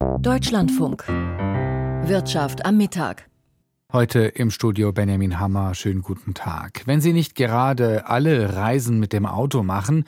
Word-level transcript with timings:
Deutschlandfunk. 0.00 1.06
Wirtschaft 1.08 2.64
am 2.64 2.78
Mittag. 2.78 3.28
Heute 3.92 4.20
im 4.20 4.50
Studio 4.50 4.92
Benjamin 4.92 5.38
Hammer. 5.38 5.74
Schönen 5.74 6.00
guten 6.00 6.32
Tag. 6.32 6.82
Wenn 6.86 7.02
Sie 7.02 7.12
nicht 7.12 7.34
gerade 7.34 8.06
alle 8.06 8.56
Reisen 8.56 8.98
mit 8.98 9.12
dem 9.12 9.26
Auto 9.26 9.62
machen, 9.62 10.06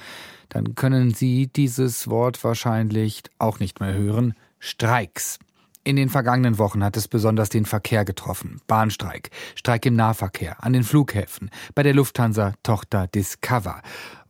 dann 0.48 0.74
können 0.76 1.12
Sie 1.12 1.48
dieses 1.48 2.08
Wort 2.08 2.42
wahrscheinlich 2.42 3.22
auch 3.38 3.60
nicht 3.60 3.80
mehr 3.80 3.92
hören. 3.92 4.32
Streiks. 4.58 5.38
In 5.84 5.96
den 5.96 6.08
vergangenen 6.08 6.58
Wochen 6.58 6.84
hat 6.84 6.96
es 6.96 7.08
besonders 7.08 7.48
den 7.48 7.66
Verkehr 7.66 8.04
getroffen. 8.04 8.60
Bahnstreik, 8.68 9.30
Streik 9.56 9.84
im 9.84 9.96
Nahverkehr, 9.96 10.62
an 10.64 10.72
den 10.72 10.84
Flughäfen, 10.84 11.50
bei 11.74 11.82
der 11.82 11.92
Lufthansa 11.92 12.54
Tochter 12.62 13.08
Discover. 13.08 13.82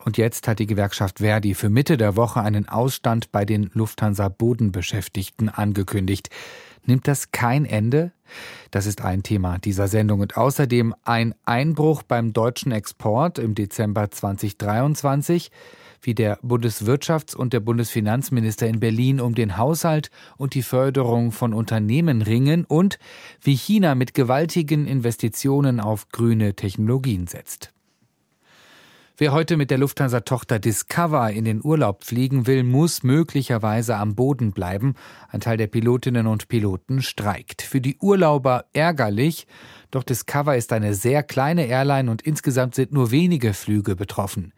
Und 0.04 0.18
jetzt 0.18 0.48
hat 0.48 0.58
die 0.58 0.66
Gewerkschaft 0.66 1.18
Verdi 1.18 1.54
für 1.54 1.70
Mitte 1.70 1.96
der 1.96 2.16
Woche 2.16 2.40
einen 2.40 2.68
Ausstand 2.68 3.30
bei 3.30 3.44
den 3.44 3.70
Lufthansa 3.72 4.28
Bodenbeschäftigten 4.28 5.48
angekündigt. 5.48 6.28
Nimmt 6.84 7.06
das 7.06 7.30
kein 7.30 7.64
Ende? 7.64 8.10
Das 8.72 8.86
ist 8.86 9.02
ein 9.02 9.22
Thema 9.22 9.58
dieser 9.58 9.86
Sendung 9.86 10.20
und 10.20 10.36
außerdem 10.36 10.94
ein 11.04 11.34
Einbruch 11.44 12.02
beim 12.02 12.32
deutschen 12.32 12.72
Export 12.72 13.38
im 13.38 13.54
Dezember 13.54 14.10
2023, 14.10 15.52
wie 16.00 16.14
der 16.14 16.40
Bundeswirtschafts- 16.40 17.36
und 17.36 17.52
der 17.52 17.60
Bundesfinanzminister 17.60 18.66
in 18.66 18.80
Berlin 18.80 19.20
um 19.20 19.36
den 19.36 19.56
Haushalt 19.56 20.10
und 20.36 20.54
die 20.54 20.62
Förderung 20.62 21.30
von 21.30 21.54
Unternehmen 21.54 22.22
ringen 22.22 22.64
und 22.64 22.98
wie 23.40 23.54
China 23.54 23.94
mit 23.94 24.14
gewaltigen 24.14 24.88
Investitionen 24.88 25.78
auf 25.78 26.08
grüne 26.08 26.54
Technologien 26.54 27.28
setzt. 27.28 27.71
Wer 29.22 29.30
heute 29.30 29.56
mit 29.56 29.70
der 29.70 29.78
Lufthansa-Tochter 29.78 30.58
Discover 30.58 31.30
in 31.30 31.44
den 31.44 31.64
Urlaub 31.64 32.02
fliegen 32.02 32.48
will, 32.48 32.64
muss 32.64 33.04
möglicherweise 33.04 33.94
am 33.94 34.16
Boden 34.16 34.50
bleiben. 34.50 34.94
Ein 35.28 35.38
Teil 35.38 35.56
der 35.56 35.68
Pilotinnen 35.68 36.26
und 36.26 36.48
Piloten 36.48 37.02
streikt. 37.02 37.62
Für 37.62 37.80
die 37.80 37.98
Urlauber 37.98 38.64
ärgerlich, 38.72 39.46
doch 39.92 40.02
Discover 40.02 40.56
ist 40.56 40.72
eine 40.72 40.94
sehr 40.94 41.22
kleine 41.22 41.66
Airline 41.66 42.10
und 42.10 42.22
insgesamt 42.22 42.74
sind 42.74 42.92
nur 42.92 43.10
wenige 43.10 43.52
Flüge 43.52 43.94
betroffen. 43.94 44.54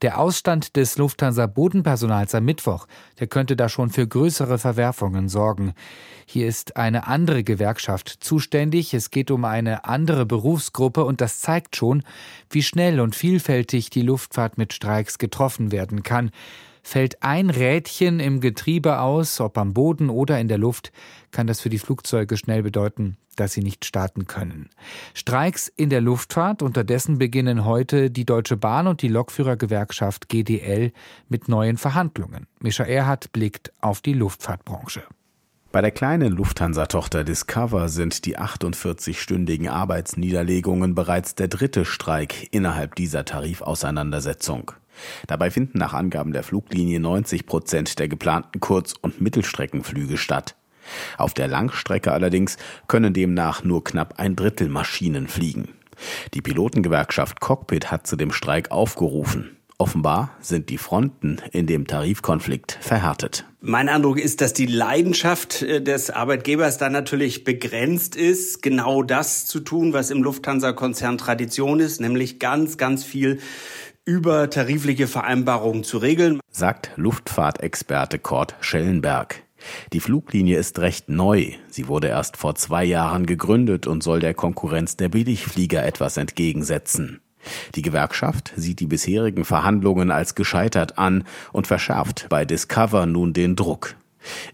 Der 0.00 0.18
Ausstand 0.18 0.74
des 0.76 0.96
Lufthansa 0.96 1.46
Bodenpersonals 1.46 2.34
am 2.34 2.46
Mittwoch, 2.46 2.86
der 3.20 3.26
könnte 3.26 3.56
da 3.56 3.68
schon 3.68 3.90
für 3.90 4.08
größere 4.08 4.58
Verwerfungen 4.58 5.28
sorgen. 5.28 5.74
Hier 6.24 6.48
ist 6.48 6.78
eine 6.78 7.06
andere 7.06 7.44
Gewerkschaft 7.44 8.08
zuständig. 8.08 8.94
Es 8.94 9.10
geht 9.10 9.30
um 9.30 9.44
eine 9.44 9.84
andere 9.84 10.24
Berufsgruppe 10.24 11.04
und 11.04 11.20
das 11.20 11.40
zeigt 11.40 11.76
schon, 11.76 12.02
wie 12.48 12.62
schnell 12.62 13.00
und 13.00 13.14
vielfältig 13.14 13.90
die 13.90 14.02
Luftfahrt 14.02 14.56
mit 14.56 14.72
Streiks 14.72 15.18
getroffen 15.18 15.72
werden 15.72 16.02
kann. 16.02 16.30
Fällt 16.82 17.22
ein 17.22 17.50
Rädchen 17.50 18.20
im 18.20 18.40
Getriebe 18.40 19.00
aus, 19.00 19.40
ob 19.40 19.58
am 19.58 19.74
Boden 19.74 20.10
oder 20.10 20.40
in 20.40 20.48
der 20.48 20.58
Luft, 20.58 20.92
kann 21.30 21.46
das 21.46 21.60
für 21.60 21.68
die 21.68 21.78
Flugzeuge 21.78 22.36
schnell 22.36 22.62
bedeuten, 22.62 23.16
dass 23.36 23.52
sie 23.52 23.62
nicht 23.62 23.84
starten 23.84 24.26
können. 24.26 24.70
Streiks 25.14 25.68
in 25.68 25.90
der 25.90 26.00
Luftfahrt, 26.00 26.62
unterdessen 26.62 27.18
beginnen 27.18 27.64
heute 27.64 28.10
die 28.10 28.24
Deutsche 28.24 28.56
Bahn 28.56 28.86
und 28.86 29.02
die 29.02 29.08
Lokführergewerkschaft 29.08 30.28
GDL 30.28 30.92
mit 31.28 31.48
neuen 31.48 31.76
Verhandlungen. 31.76 32.46
Mischa 32.60 32.84
Erhardt 32.84 33.32
blickt 33.32 33.72
auf 33.80 34.00
die 34.00 34.14
Luftfahrtbranche. 34.14 35.02
Bei 35.72 35.82
der 35.82 35.92
kleinen 35.92 36.32
Lufthansa-Tochter 36.32 37.22
Discover 37.22 37.88
sind 37.88 38.24
die 38.26 38.36
48-stündigen 38.36 39.68
Arbeitsniederlegungen 39.68 40.96
bereits 40.96 41.36
der 41.36 41.46
dritte 41.46 41.84
Streik 41.84 42.48
innerhalb 42.50 42.96
dieser 42.96 43.24
Tarifauseinandersetzung. 43.24 44.72
Dabei 45.26 45.50
finden 45.50 45.78
nach 45.78 45.94
Angaben 45.94 46.32
der 46.32 46.42
Fluglinie 46.42 47.00
90 47.00 47.46
Prozent 47.46 47.98
der 47.98 48.08
geplanten 48.08 48.60
Kurz- 48.60 48.94
und 49.00 49.20
Mittelstreckenflüge 49.20 50.18
statt. 50.18 50.56
Auf 51.18 51.34
der 51.34 51.48
Langstrecke 51.48 52.12
allerdings 52.12 52.56
können 52.88 53.14
demnach 53.14 53.64
nur 53.64 53.84
knapp 53.84 54.14
ein 54.18 54.36
Drittel 54.36 54.68
Maschinen 54.68 55.28
fliegen. 55.28 55.68
Die 56.34 56.42
Pilotengewerkschaft 56.42 57.40
Cockpit 57.40 57.90
hat 57.90 58.06
zu 58.06 58.16
dem 58.16 58.32
Streik 58.32 58.70
aufgerufen. 58.70 59.56
Offenbar 59.80 60.30
sind 60.40 60.68
die 60.68 60.76
Fronten 60.76 61.38
in 61.52 61.66
dem 61.66 61.86
Tarifkonflikt 61.86 62.76
verhärtet. 62.82 63.46
Mein 63.62 63.88
Eindruck 63.88 64.18
ist, 64.18 64.42
dass 64.42 64.52
die 64.52 64.66
Leidenschaft 64.66 65.62
äh, 65.62 65.82
des 65.82 66.10
Arbeitgebers 66.10 66.76
da 66.76 66.90
natürlich 66.90 67.44
begrenzt 67.44 68.14
ist, 68.14 68.60
genau 68.60 69.02
das 69.02 69.46
zu 69.46 69.60
tun, 69.60 69.94
was 69.94 70.10
im 70.10 70.22
Lufthansa-Konzern 70.22 71.16
Tradition 71.16 71.80
ist, 71.80 71.98
nämlich 71.98 72.38
ganz, 72.38 72.76
ganz 72.76 73.04
viel 73.04 73.38
über 74.04 74.50
tarifliche 74.50 75.06
Vereinbarungen 75.06 75.84
zu 75.84 75.98
regeln, 75.98 76.40
sagt 76.50 76.90
Luftfahrtexperte 76.96 78.18
Kurt 78.18 78.56
Schellenberg. 78.60 79.42
Die 79.92 80.00
Fluglinie 80.00 80.58
ist 80.58 80.78
recht 80.78 81.08
neu. 81.08 81.52
Sie 81.68 81.86
wurde 81.86 82.08
erst 82.08 82.36
vor 82.36 82.54
zwei 82.54 82.84
Jahren 82.84 83.26
gegründet 83.26 83.86
und 83.86 84.02
soll 84.02 84.20
der 84.20 84.34
Konkurrenz 84.34 84.96
der 84.96 85.10
Billigflieger 85.10 85.84
etwas 85.84 86.16
entgegensetzen. 86.16 87.20
Die 87.74 87.82
Gewerkschaft 87.82 88.52
sieht 88.56 88.80
die 88.80 88.86
bisherigen 88.86 89.44
Verhandlungen 89.44 90.10
als 90.10 90.34
gescheitert 90.34 90.98
an 90.98 91.24
und 91.52 91.66
verschärft 91.66 92.26
bei 92.28 92.44
Discover 92.44 93.06
nun 93.06 93.32
den 93.32 93.56
Druck. 93.56 93.96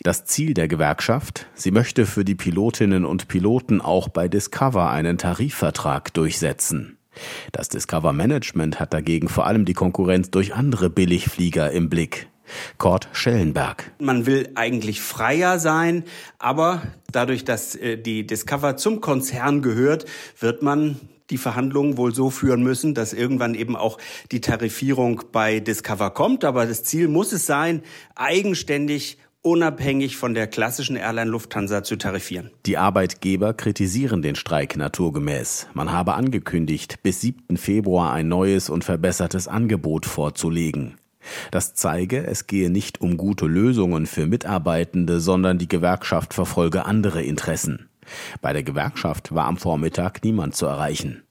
Das 0.03 0.25
Ziel 0.25 0.55
der 0.55 0.69
Gewerkschaft, 0.69 1.47
sie 1.55 1.73
möchte 1.73 2.07
für 2.07 2.25
die 2.25 2.37
Pilotinnen 2.37 3.05
und 3.05 3.27
Piloten 3.27 3.81
auch 3.81 4.09
bei 4.09 4.29
Discover 4.29 4.91
einen 4.91 5.19
Tarifvertrag 5.19 6.15
durchsetzen. 6.15 6.96
Das 7.53 7.69
Discover 7.69 8.13
Management 8.13 8.81
hat 8.81 8.93
dagegen 8.93 9.29
vor 9.29 9.47
allem 9.47 9.65
die 9.65 9.75
Konkurrenz 9.75 10.31
durch 10.31 10.55
andere 10.55 10.91
Billigflieger 10.91 11.71
im 11.71 11.89
Blick. 11.89 12.29
Kurt 12.79 13.09
Schellenberg. 13.13 13.91
Man 13.99 14.27
will 14.27 14.51
eigentlich 14.55 15.01
freier 15.01 15.59
sein, 15.59 16.05
aber 16.39 16.83
dadurch, 17.11 17.45
dass 17.45 17.75
äh, 17.75 17.97
die 17.99 18.27
Discover 18.27 18.77
zum 18.77 19.01
Konzern 19.01 19.63
gehört, 19.63 20.05
wird 20.39 20.63
man 20.63 20.97
die 21.31 21.39
Verhandlungen 21.39 21.97
wohl 21.97 22.15
so 22.15 22.31
führen 22.31 22.63
müssen, 22.63 22.95
dass 22.95 23.13
irgendwann 23.13 23.55
eben 23.55 23.77
auch 23.77 23.99
die 24.31 24.41
Tarifierung 24.41 25.23
bei 25.33 25.61
Discover 25.61 26.11
kommt. 26.11 26.45
Aber 26.45 26.67
das 26.67 26.85
Ziel 26.85 27.09
muss 27.09 27.33
es 27.33 27.47
sein, 27.47 27.83
eigenständig 28.15 29.19
unabhängig 29.47 30.17
von 30.17 30.35
der 30.35 30.49
klassischen 30.49 30.97
Airline 30.97 31.31
Lufthansa 31.31 31.85
zu 31.85 31.97
tarifieren. 31.97 32.51
Die 32.67 32.77
Arbeitgeber 32.77 33.55
kritisieren 33.55 34.21
den 34.21 34.35
Streik 34.35 34.77
naturgemäß. 34.77 35.69
Man 35.73 35.93
habe 35.93 36.15
angekündigt, 36.15 37.03
bis 37.05 37.21
7. 37.21 37.57
Februar 37.57 38.13
ein 38.13 38.27
neues 38.27 38.69
und 38.69 38.83
verbessertes 38.85 39.47
Angebot 39.47 40.05
vorzulegen. 40.05 40.97
Das 41.53 41.75
zeige, 41.75 42.27
es 42.27 42.49
gehe 42.49 42.71
nicht 42.71 43.01
um 43.01 43.17
gute 43.17 43.47
Lösungen 43.47 44.07
für 44.07 44.27
Mitarbeitende, 44.27 45.21
sondern 45.21 45.59
die 45.59 45.69
Gewerkschaft 45.69 46.35
verfolge 46.35 46.85
andere 46.85 47.23
Interessen. 47.23 47.89
Bei 48.41 48.53
der 48.53 48.65
Gewerkschaft 48.65 49.33
war 49.33 49.47
am 49.47 49.57
Vormittag 49.57 50.25
niemand 50.25 50.57
zu 50.57 50.67
erreichen. 50.67 51.23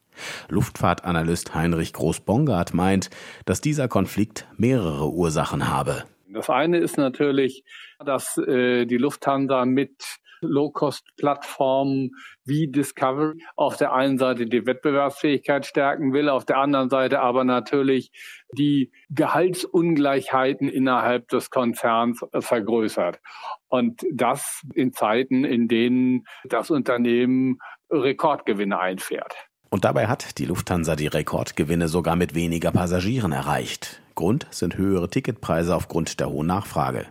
Luftfahrtanalyst 0.48 1.54
Heinrich 1.54 1.92
Groß-Bongard 1.92 2.74
meint, 2.74 3.10
dass 3.46 3.60
dieser 3.60 3.90
Konflikt 3.90 4.48
mehrere 4.58 5.12
Ursachen 5.12 5.68
habe. 5.68 6.06
Das 6.36 6.50
eine 6.50 6.80
ist 6.80 6.98
natürlich, 6.98 7.64
dass 8.04 8.38
äh, 8.38 8.86
die 8.86 8.98
Lufthansa 8.98 9.66
mit 9.66 10.20
Low-Cost-Plattformen 10.42 12.12
wie 12.44 12.68
Discovery 12.68 13.40
auf 13.56 13.78
der 13.78 13.94
einen 13.94 14.18
Seite 14.18 14.46
die 14.46 14.66
Wettbewerbsfähigkeit 14.66 15.66
stärken 15.66 16.14
will, 16.14 16.30
auf 16.30 16.46
der 16.46 16.58
anderen 16.58 16.90
Seite 16.90 17.22
aber 17.22 17.44
natürlich 17.44 18.12
die 18.52 18.92
Gehaltsungleichheiten 19.10 20.70
innerhalb 20.70 21.28
des 21.30 21.50
Konzerns 21.50 22.22
äh, 22.32 22.42
vergrößert. 22.42 23.20
Und 23.68 24.06
das 24.14 24.62
in 24.74 24.94
Zeiten, 24.94 25.44
in 25.44 25.68
denen 25.68 26.26
das 26.46 26.72
Unternehmen 26.72 27.58
Rekordgewinne 27.92 28.80
einfährt. 28.80 29.34
Und 29.70 29.84
dabei 29.84 30.08
hat 30.08 30.38
die 30.38 30.46
Lufthansa 30.46 30.96
die 30.96 31.08
Rekordgewinne 31.08 31.88
sogar 31.88 32.16
mit 32.16 32.34
weniger 32.36 32.72
Passagieren 32.72 33.32
erreicht. 33.32 34.02
Grund 34.16 34.48
sind 34.52 34.78
höhere 34.78 35.10
Ticketpreise 35.10 35.76
aufgrund 35.76 36.20
der 36.20 36.30
hohen 36.30 36.48
Nachfrage. 36.48 37.08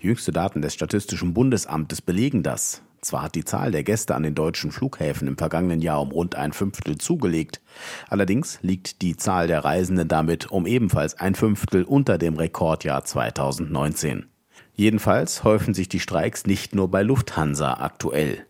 Jüngste 0.00 0.32
Daten 0.32 0.62
des 0.62 0.74
Statistischen 0.74 1.34
Bundesamtes 1.34 2.00
belegen 2.00 2.42
das. 2.42 2.82
Zwar 3.00 3.22
hat 3.22 3.34
die 3.34 3.44
Zahl 3.44 3.70
der 3.70 3.84
Gäste 3.84 4.14
an 4.14 4.22
den 4.22 4.34
deutschen 4.34 4.72
Flughäfen 4.72 5.28
im 5.28 5.38
vergangenen 5.38 5.80
Jahr 5.80 6.00
um 6.00 6.10
rund 6.10 6.34
ein 6.34 6.52
Fünftel 6.52 6.98
zugelegt, 6.98 7.60
allerdings 8.08 8.58
liegt 8.62 9.02
die 9.02 9.16
Zahl 9.16 9.46
der 9.46 9.64
Reisenden 9.64 10.08
damit 10.08 10.50
um 10.50 10.66
ebenfalls 10.66 11.14
ein 11.14 11.34
Fünftel 11.34 11.84
unter 11.84 12.18
dem 12.18 12.36
Rekordjahr 12.36 13.04
2019. 13.04 14.26
Jedenfalls 14.74 15.44
häufen 15.44 15.72
sich 15.72 15.88
die 15.88 16.00
Streiks 16.00 16.46
nicht 16.46 16.74
nur 16.74 16.90
bei 16.90 17.02
Lufthansa 17.02 17.74
aktuell 17.74 18.44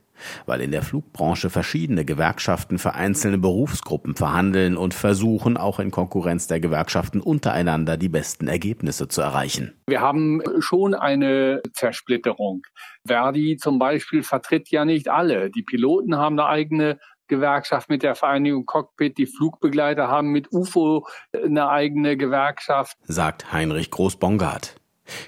weil 0.46 0.60
in 0.60 0.70
der 0.70 0.82
Flugbranche 0.82 1.50
verschiedene 1.50 2.04
Gewerkschaften 2.04 2.78
für 2.78 2.94
einzelne 2.94 3.38
Berufsgruppen 3.38 4.14
verhandeln 4.14 4.76
und 4.76 4.94
versuchen, 4.94 5.56
auch 5.56 5.78
in 5.78 5.90
Konkurrenz 5.90 6.46
der 6.46 6.60
Gewerkschaften 6.60 7.20
untereinander 7.20 7.96
die 7.96 8.08
besten 8.08 8.48
Ergebnisse 8.48 9.08
zu 9.08 9.20
erreichen. 9.20 9.74
Wir 9.86 10.00
haben 10.00 10.42
schon 10.60 10.94
eine 10.94 11.62
Zersplitterung. 11.72 12.62
Verdi 13.06 13.56
zum 13.56 13.78
Beispiel 13.78 14.22
vertritt 14.22 14.70
ja 14.70 14.84
nicht 14.84 15.08
alle. 15.08 15.50
Die 15.50 15.62
Piloten 15.62 16.16
haben 16.16 16.38
eine 16.38 16.48
eigene 16.48 16.98
Gewerkschaft 17.28 17.88
mit 17.88 18.02
der 18.02 18.14
Vereinigung 18.14 18.66
Cockpit, 18.66 19.18
die 19.18 19.26
Flugbegleiter 19.26 20.08
haben 20.08 20.28
mit 20.28 20.52
UFO 20.52 21.06
eine 21.32 21.68
eigene 21.68 22.16
Gewerkschaft. 22.16 22.96
Sagt 23.02 23.52
Heinrich 23.52 23.90
Groß-Bongard. 23.90 24.76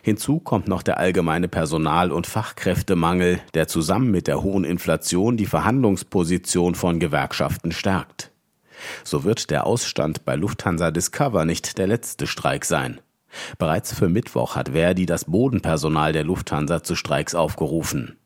Hinzu 0.02 0.40
kommt 0.40 0.68
noch 0.68 0.82
der 0.82 0.98
allgemeine 0.98 1.48
Personal- 1.48 2.12
und 2.12 2.26
Fachkräftemangel, 2.26 3.40
der 3.54 3.68
zusammen 3.68 4.10
mit 4.10 4.26
der 4.26 4.42
hohen 4.42 4.64
Inflation 4.64 5.36
die 5.36 5.46
Verhandlungsposition 5.46 6.74
von 6.74 7.00
Gewerkschaften 7.00 7.72
stärkt. 7.72 8.30
So 9.04 9.24
wird 9.24 9.50
der 9.50 9.66
Ausstand 9.66 10.24
bei 10.24 10.36
Lufthansa 10.36 10.90
Discover 10.90 11.44
nicht 11.44 11.78
der 11.78 11.86
letzte 11.86 12.26
Streik 12.26 12.64
sein. 12.64 13.00
Bereits 13.58 13.92
für 13.92 14.08
Mittwoch 14.08 14.56
hat 14.56 14.70
Verdi 14.70 15.06
das 15.06 15.26
Bodenpersonal 15.26 16.12
der 16.12 16.24
Lufthansa 16.24 16.82
zu 16.82 16.94
Streiks 16.94 17.34
aufgerufen. 17.34 18.16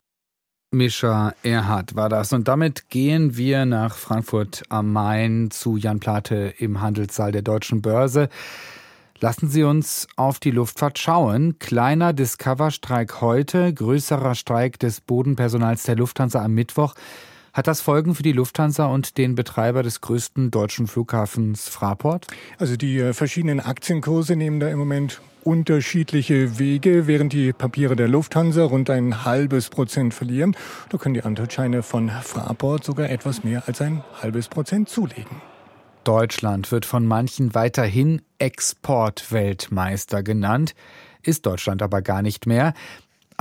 Mischa 0.71 1.33
Erhard 1.43 1.95
war 1.95 2.09
das. 2.09 2.33
Und 2.33 2.47
damit 2.47 2.89
gehen 2.89 3.37
wir 3.37 3.65
nach 3.65 3.95
Frankfurt 3.95 4.63
am 4.69 4.91
Main 4.91 5.51
zu 5.51 5.77
Jan 5.77 5.99
Plate 5.99 6.53
im 6.57 6.81
Handelssaal 6.81 7.31
der 7.31 7.43
Deutschen 7.43 7.81
Börse. 7.81 8.29
Lassen 9.19 9.49
Sie 9.49 9.63
uns 9.63 10.07
auf 10.15 10.39
die 10.39 10.51
Luftfahrt 10.51 10.99
schauen. 10.99 11.57
Kleiner 11.59 12.13
Discover-Streik 12.13 13.21
heute, 13.21 13.73
größerer 13.73 14.35
Streik 14.35 14.79
des 14.79 15.01
Bodenpersonals 15.01 15.83
der 15.83 15.95
Lufthansa 15.95 16.43
am 16.43 16.53
Mittwoch. 16.53 16.95
Hat 17.53 17.67
das 17.67 17.81
Folgen 17.81 18.15
für 18.15 18.23
die 18.23 18.31
Lufthansa 18.31 18.87
und 18.87 19.19
den 19.19 19.35
Betreiber 19.35 19.83
des 19.83 20.01
größten 20.01 20.49
deutschen 20.49 20.87
Flughafens 20.87 21.69
Fraport? 21.69 22.25
Also 22.57 22.75
die 22.77 22.99
äh, 22.99 23.13
verschiedenen 23.13 23.59
Aktienkurse 23.59 24.35
nehmen 24.35 24.59
da 24.59 24.69
im 24.69 24.79
Moment 24.79 25.21
unterschiedliche 25.43 26.57
Wege, 26.57 27.05
während 27.05 27.31
die 27.31 27.53
Papiere 27.53 27.95
der 27.95 28.07
Lufthansa 28.07 28.63
rund 28.63 28.89
ein 28.89 29.23
halbes 29.23 29.69
Prozent 29.69 30.15
verlieren. 30.15 30.55
Da 30.89 30.97
können 30.97 31.13
die 31.13 31.23
Anteilsscheine 31.23 31.83
von 31.83 32.09
Fraport 32.09 32.83
sogar 32.83 33.09
etwas 33.09 33.43
mehr 33.43 33.67
als 33.67 33.81
ein 33.81 34.03
halbes 34.19 34.47
Prozent 34.47 34.89
zulegen. 34.89 35.52
Deutschland 36.03 36.71
wird 36.71 36.85
von 36.85 37.05
manchen 37.05 37.55
weiterhin 37.55 38.21
Exportweltmeister 38.37 40.23
genannt, 40.23 40.75
ist 41.21 41.45
Deutschland 41.45 41.81
aber 41.81 42.01
gar 42.01 42.21
nicht 42.21 42.45
mehr. 42.45 42.73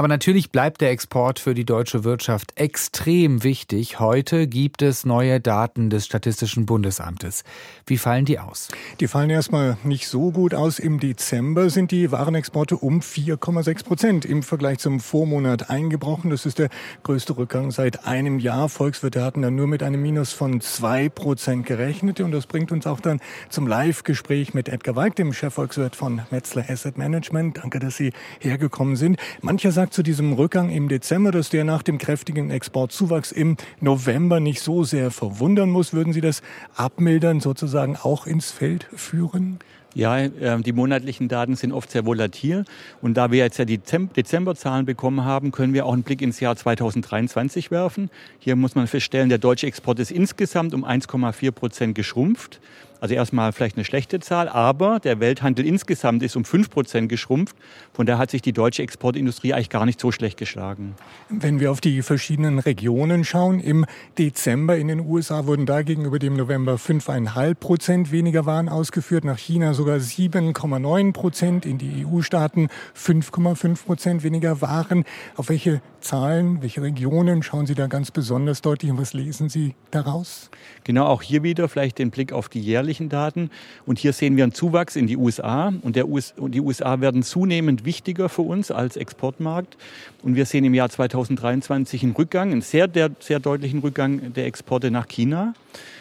Aber 0.02 0.08
natürlich 0.08 0.50
bleibt 0.50 0.80
der 0.80 0.90
Export 0.90 1.38
für 1.38 1.54
die 1.54 1.64
deutsche 1.64 2.02
Wirtschaft 2.02 2.54
extrem 2.56 3.44
wichtig. 3.44 4.00
Heute 4.00 4.48
gibt 4.48 4.82
es 4.82 5.04
neue 5.04 5.40
Daten 5.40 5.90
des 5.90 6.06
Statistischen 6.06 6.66
Bundesamtes. 6.66 7.44
Wie 7.86 7.98
fallen 7.98 8.24
die 8.24 8.40
aus? 8.40 8.66
Die 8.98 9.06
fallen 9.06 9.30
erstmal 9.30 9.76
nicht 9.84 10.08
so 10.08 10.32
gut 10.32 10.54
aus. 10.54 10.80
Im 10.80 10.98
Dezember 10.98 11.70
sind 11.70 11.92
die 11.92 12.10
Warenexporte 12.10 12.78
um 12.78 12.98
4,6 12.98 13.84
Prozent 13.84 14.24
im 14.24 14.42
Vergleich 14.42 14.80
zum 14.80 14.98
Vormonat 14.98 15.70
eingebrochen. 15.70 16.30
Das 16.30 16.46
ist 16.46 16.58
der 16.58 16.70
größte 17.04 17.36
Rückgang 17.36 17.70
seit 17.70 18.04
einem 18.04 18.40
Jahr. 18.40 18.68
Volkswirte 18.68 19.22
hatten 19.22 19.42
dann 19.42 19.54
nur 19.54 19.68
mit 19.68 19.84
einem 19.84 20.02
Minus 20.02 20.32
von 20.32 20.60
zwei 20.60 21.10
Prozent 21.10 21.64
gerechnet. 21.64 22.18
Und 22.18 22.32
das 22.32 22.46
bringt 22.46 22.72
uns 22.72 22.88
auch 22.88 22.98
dann 22.98 23.20
zum 23.50 23.68
Live-Gespräch 23.68 24.52
mit 24.52 24.68
Edgar 24.68 24.96
Weig, 24.96 25.14
dem 25.14 25.32
Chefvolkswirt 25.32 25.94
von 25.94 26.22
Metzler 26.32 26.64
Asset 26.68 26.98
Management. 26.98 27.58
Danke, 27.58 27.78
dass 27.78 27.98
Sie 27.98 28.12
hergekommen 28.40 28.96
sind. 28.96 29.16
Mancher 29.42 29.70
sagt, 29.70 29.91
zu 29.92 30.02
diesem 30.02 30.32
Rückgang 30.32 30.70
im 30.70 30.88
Dezember, 30.88 31.30
dass 31.32 31.50
der 31.50 31.64
nach 31.64 31.82
dem 31.82 31.98
kräftigen 31.98 32.50
Exportzuwachs 32.50 33.30
im 33.30 33.56
November 33.80 34.40
nicht 34.40 34.60
so 34.60 34.84
sehr 34.84 35.10
verwundern 35.10 35.70
muss. 35.70 35.92
Würden 35.92 36.12
Sie 36.12 36.20
das 36.20 36.42
abmildern, 36.74 37.40
sozusagen 37.40 37.96
auch 37.96 38.26
ins 38.26 38.50
Feld 38.50 38.88
führen? 38.94 39.58
Ja, 39.94 40.18
ähm, 40.18 40.62
die 40.62 40.72
monatlichen 40.72 41.28
Daten 41.28 41.54
sind 41.54 41.72
oft 41.72 41.90
sehr 41.90 42.06
volatil. 42.06 42.64
Und 43.02 43.14
da 43.14 43.30
wir 43.30 43.38
jetzt 43.40 43.58
ja 43.58 43.66
die 43.66 43.78
Dezemberzahlen 43.78 44.86
bekommen 44.86 45.24
haben, 45.24 45.52
können 45.52 45.74
wir 45.74 45.84
auch 45.84 45.92
einen 45.92 46.02
Blick 46.02 46.22
ins 46.22 46.40
Jahr 46.40 46.56
2023 46.56 47.70
werfen. 47.70 48.08
Hier 48.38 48.56
muss 48.56 48.74
man 48.74 48.86
feststellen, 48.86 49.28
der 49.28 49.38
deutsche 49.38 49.66
Export 49.66 49.98
ist 49.98 50.10
insgesamt 50.10 50.72
um 50.72 50.84
1,4 50.84 51.50
Prozent 51.50 51.94
geschrumpft. 51.94 52.60
Also 53.02 53.16
erstmal 53.16 53.50
vielleicht 53.50 53.76
eine 53.76 53.84
schlechte 53.84 54.20
Zahl, 54.20 54.48
aber 54.48 55.00
der 55.00 55.18
Welthandel 55.18 55.66
insgesamt 55.66 56.22
ist 56.22 56.36
um 56.36 56.44
5 56.44 56.70
Prozent 56.70 57.08
geschrumpft. 57.08 57.56
Von 57.92 58.06
daher 58.06 58.18
hat 58.20 58.30
sich 58.30 58.42
die 58.42 58.52
deutsche 58.52 58.84
Exportindustrie 58.84 59.54
eigentlich 59.54 59.70
gar 59.70 59.84
nicht 59.84 59.98
so 59.98 60.12
schlecht 60.12 60.38
geschlagen. 60.38 60.94
Wenn 61.28 61.58
wir 61.58 61.72
auf 61.72 61.80
die 61.80 62.02
verschiedenen 62.02 62.60
Regionen 62.60 63.24
schauen, 63.24 63.58
im 63.58 63.86
Dezember 64.18 64.76
in 64.76 64.86
den 64.86 65.00
USA 65.00 65.46
wurden 65.46 65.66
da 65.66 65.82
gegenüber 65.82 66.20
dem 66.20 66.36
November 66.36 66.76
5,5 66.76 67.54
Prozent 67.54 68.12
weniger 68.12 68.46
Waren 68.46 68.68
ausgeführt, 68.68 69.24
nach 69.24 69.38
China 69.38 69.74
sogar 69.74 69.96
7,9 69.96 71.12
Prozent, 71.12 71.66
in 71.66 71.78
die 71.78 72.06
EU-Staaten 72.06 72.68
5,5 72.96 73.84
Prozent 73.84 74.22
weniger 74.22 74.60
Waren. 74.60 75.02
Auf 75.34 75.48
welche 75.48 75.82
Zahlen, 75.98 76.62
welche 76.62 76.82
Regionen 76.82 77.42
schauen 77.42 77.66
Sie 77.66 77.74
da 77.74 77.88
ganz 77.88 78.12
besonders 78.12 78.62
deutlich 78.62 78.92
und 78.92 78.98
was 78.98 79.12
lesen 79.12 79.48
Sie 79.48 79.74
daraus? 79.90 80.50
Genau, 80.84 81.06
auch 81.06 81.22
hier 81.22 81.42
wieder 81.42 81.68
vielleicht 81.68 81.98
den 81.98 82.12
Blick 82.12 82.32
auf 82.32 82.48
die 82.48 82.60
jährliche 82.60 82.91
jährlichen 82.92 83.08
Daten. 83.08 83.50
Und 83.86 83.98
hier 83.98 84.12
sehen 84.12 84.36
wir 84.36 84.44
einen 84.44 84.52
Zuwachs 84.52 84.96
in 84.96 85.06
die 85.06 85.16
USA. 85.16 85.72
Und, 85.82 85.96
der 85.96 86.08
US, 86.08 86.34
und 86.36 86.52
die 86.52 86.60
USA 86.60 87.00
werden 87.00 87.22
zunehmend 87.22 87.84
wichtiger 87.84 88.28
für 88.28 88.42
uns 88.42 88.70
als 88.70 88.96
Exportmarkt. 88.96 89.76
Und 90.22 90.36
wir 90.36 90.44
sehen 90.44 90.64
im 90.64 90.74
Jahr 90.74 90.90
2023 90.90 92.02
einen 92.02 92.12
Rückgang, 92.12 92.52
einen 92.52 92.60
sehr, 92.60 92.88
der, 92.88 93.10
sehr 93.20 93.40
deutlichen 93.40 93.80
Rückgang 93.80 94.32
der 94.34 94.46
Exporte 94.46 94.90
nach 94.90 95.08
China. 95.08 95.54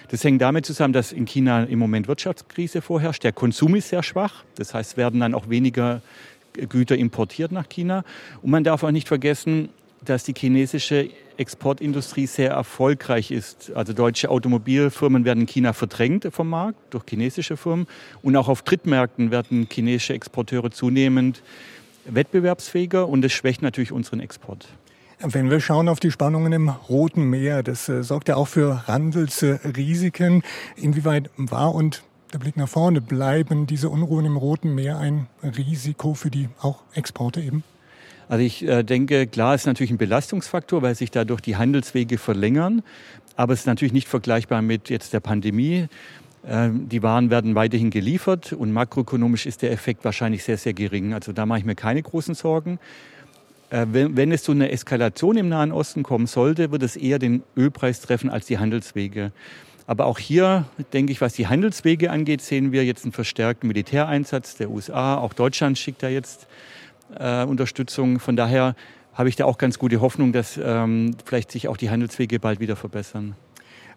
Das 0.09 0.23
hängt 0.23 0.41
damit 0.41 0.65
zusammen, 0.65 0.93
dass 0.93 1.13
in 1.13 1.25
China 1.25 1.63
im 1.63 1.79
Moment 1.79 2.09
Wirtschaftskrise 2.09 2.81
vorherrscht. 2.81 3.23
Der 3.23 3.31
Konsum 3.31 3.75
ist 3.75 3.89
sehr 3.89 4.03
schwach. 4.03 4.44
Das 4.55 4.73
heißt, 4.73 4.97
werden 4.97 5.21
dann 5.21 5.33
auch 5.33 5.49
weniger 5.49 6.01
Güter 6.53 6.97
importiert 6.97 7.53
nach 7.53 7.69
China. 7.69 8.03
Und 8.41 8.51
man 8.51 8.65
darf 8.65 8.83
auch 8.83 8.91
nicht 8.91 9.07
vergessen, 9.07 9.69
dass 10.03 10.24
die 10.24 10.33
chinesische 10.36 11.09
Exportindustrie 11.38 12.27
sehr 12.27 12.51
erfolgreich 12.51 13.31
ist. 13.31 13.71
Also 13.75 13.94
deutsche 13.94 14.30
Automobilfirmen 14.30 15.25
werden 15.25 15.42
in 15.42 15.48
China 15.48 15.74
verdrängt 15.74 16.27
vom 16.31 16.50
Markt 16.50 16.94
durch 16.94 17.03
chinesische 17.07 17.57
Firmen 17.57 17.88
und 18.21 18.36
auch 18.36 18.48
auf 18.48 18.62
Drittmärkten 18.62 19.31
werden 19.31 19.68
chinesische 19.71 20.13
Exporteure 20.13 20.71
zunehmend 20.71 21.42
wettbewerbsfähiger 22.06 23.07
und 23.07 23.21
das 23.21 23.31
schwächt 23.31 23.62
natürlich 23.62 23.92
unseren 23.92 24.19
Export. 24.19 24.68
Wenn 25.24 25.51
wir 25.51 25.59
schauen 25.59 25.88
auf 25.88 26.00
die 26.00 26.09
Spannungen 26.09 26.51
im 26.51 26.69
Roten 26.69 27.30
Meer, 27.30 27.62
das 27.62 27.88
äh, 27.89 28.04
sorgt 28.04 28.27
ja 28.27 28.38
auch 28.38 28.47
für 28.47 28.88
Handelsrisiken. 28.88 30.42
Inwieweit 30.75 31.30
war 31.38 31.75
und 31.75 32.01
der 32.33 32.39
Blick 32.39 32.57
nach 32.57 32.69
vorne 32.69 33.01
bleiben 33.01 33.68
diese 33.68 33.89
Unruhen 33.89 34.25
im 34.25 34.38
Roten 34.38 34.74
Meer 34.74 34.97
ein 34.97 35.27
Risiko 35.44 36.15
für 36.15 36.31
die 36.31 36.50
auch 36.59 36.81
Exporte 36.95 37.39
eben? 37.42 37.63
Also 38.31 38.45
ich 38.45 38.66
äh, 38.66 38.83
denke, 38.83 39.28
klar 39.28 39.56
ist 39.56 39.66
natürlich 39.66 39.92
ein 39.92 39.98
Belastungsfaktor, 39.98 40.81
weil 40.81 40.95
sich 40.95 41.12
dadurch 41.12 41.42
die 41.42 41.57
Handelswege 41.57 42.18
verlängern. 42.18 42.81
Aber 43.36 43.51
es 43.51 43.60
ist 43.60 43.66
natürlich 43.66 43.92
nicht 43.92 44.07
vergleichbar 44.07 44.62
mit 44.62 44.89
jetzt 44.89 45.12
der 45.12 45.19
Pandemie. 45.19 45.89
Ähm, 46.48 46.88
die 46.88 47.04
Waren 47.04 47.30
werden 47.30 47.56
weiterhin 47.56 47.89
geliefert 47.89 48.54
und 48.54 48.72
makroökonomisch 48.72 49.45
ist 49.45 49.63
der 49.63 49.74
Effekt 49.74 50.06
wahrscheinlich 50.06 50.45
sehr, 50.45 50.57
sehr 50.57 50.72
gering. 50.72 51.13
Also 51.13 51.33
da 51.33 51.45
mache 51.45 51.60
ich 51.60 51.66
mir 51.66 51.75
keine 51.75 52.01
großen 52.01 52.33
Sorgen. 52.33 52.80
Äh, 53.69 53.88
wenn, 53.89 54.31
es 54.31 54.44
zu 54.44 54.54
einer 54.54 54.72
Eskalation 54.72 55.36
im 55.36 55.50
Nahen 55.50 55.74
Osten 55.74 56.01
kommen 56.01 56.25
sollte, 56.25 56.72
wird 56.72 56.83
es 56.83 56.95
eher 56.95 57.19
den 57.19 57.44
Ölpreis 57.57 58.00
treffen 58.00 58.30
als 58.30 58.45
die 58.45 58.59
Handelswege. 58.59 59.33
Aber 59.88 60.06
auch 60.06 60.19
hier, 60.19 60.68
denke 60.94 61.11
ich, 61.11 61.19
was 61.19 61.33
die 61.33 61.47
Handelswege 61.47 62.09
angeht, 62.09 62.42
sehen 62.42 62.71
wir 62.71 62.85
jetzt 62.85 63.04
einen 63.04 63.11
verstärkten 63.11 63.68
Militäreinsatz 63.68 64.56
der 64.56 64.69
USA. 64.69 65.18
Auch 65.18 65.33
Deutschland 65.33 65.78
schickt 65.78 66.02
da 66.02 66.07
jetzt 66.07 66.47
äh, 67.18 67.44
Unterstützung. 67.44 68.19
Von 68.19 68.35
daher 68.35 68.75
habe 69.13 69.30
ich 69.30 69.35
da 69.35 69.45
auch 69.45 69.57
ganz 69.57 69.80
gute 69.80 70.01
Hoffnung, 70.01 70.31
dass 70.31 70.59
ähm, 70.61 71.15
vielleicht 71.25 71.51
sich 71.51 71.68
auch 71.68 71.77
die 71.77 71.89
Handelswege 71.89 72.39
bald 72.39 72.59
wieder 72.59 72.75
verbessern. 72.75 73.35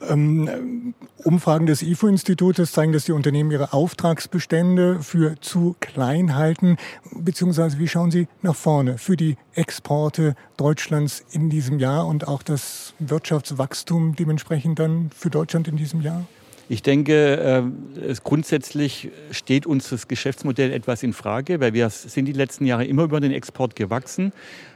Ähm, 0.09 0.95
Umfragen 1.23 1.67
des 1.67 1.83
IFO-Institutes 1.83 2.73
zeigen, 2.73 2.93
dass 2.93 3.05
die 3.05 3.13
Unternehmen 3.13 3.51
ihre 3.51 3.73
Auftragsbestände 3.73 5.01
für 5.01 5.41
zu 5.41 5.77
klein 5.81 6.35
halten. 6.35 6.77
Beziehungsweise 7.15 7.79
wie 7.79 7.89
schauen 7.89 8.11
Sie 8.11 8.29
nach 8.43 8.57
vorne 8.57 8.99
für 8.99 9.17
die 9.17 9.37
Exporte 9.55 10.35
Deutschlands 10.57 11.25
in 11.31 11.49
diesem 11.49 11.79
Jahr 11.79 12.07
und 12.07 12.29
auch 12.29 12.43
das 12.43 12.95
Wirtschaftswachstum 12.99 14.17
dementsprechend 14.17 14.79
dann 14.79 15.11
für 15.15 15.31
Deutschland 15.31 15.69
in 15.69 15.77
diesem 15.77 16.01
Jahr? 16.01 16.27
Ich 16.69 16.83
denke, 16.83 17.63
äh, 17.99 18.15
grundsätzlich 18.25 19.11
steht 19.31 19.67
uns 19.67 19.91
das 19.91 20.09
Geschäftsmodell 20.09 20.73
etwas 20.73 21.03
in 21.03 21.13
Frage, 21.13 21.61
weil 21.61 21.75
wir 21.75 21.91
sind 21.91 22.25
die 22.25 22.33
letzten 22.33 22.65
Jahre 22.65 22.87
immer 22.87 23.03
über 23.03 23.21
den 23.21 23.33
Export 23.33 23.77
gewachsen. 23.77 24.33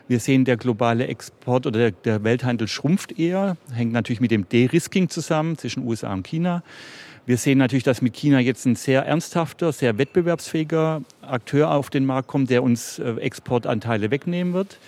Wir 0.06 0.20
sehen, 0.20 0.44
der 0.44 0.56
globale 0.56 1.06
Export 1.06 1.66
oder 1.66 1.90
der 1.90 2.24
Welthandel 2.24 2.68
schrumpft 2.68 3.18
eher, 3.18 3.56
hängt 3.72 3.92
natürlich 3.92 4.20
mit 4.20 4.30
dem 4.30 4.48
De-Risking 4.48 5.08
zusammen 5.08 5.56
zwischen 5.56 5.86
USA 5.86 6.12
und 6.12 6.26
China. 6.26 6.62
Wir 7.24 7.36
sehen 7.36 7.58
natürlich, 7.58 7.84
dass 7.84 8.00
mit 8.00 8.14
China 8.16 8.40
jetzt 8.40 8.64
ein 8.66 8.74
sehr 8.74 9.04
ernsthafter, 9.04 9.72
sehr 9.72 9.98
wettbewerbsfähiger 9.98 11.02
Akteur 11.22 11.70
auf 11.70 11.90
den 11.90 12.06
Markt 12.06 12.28
kommt, 12.28 12.48
der 12.48 12.62
uns 12.62 12.98
äh, 12.98 13.16
Exportanteile 13.16 14.10
wegnehmen 14.10 14.54
wird. 14.54 14.78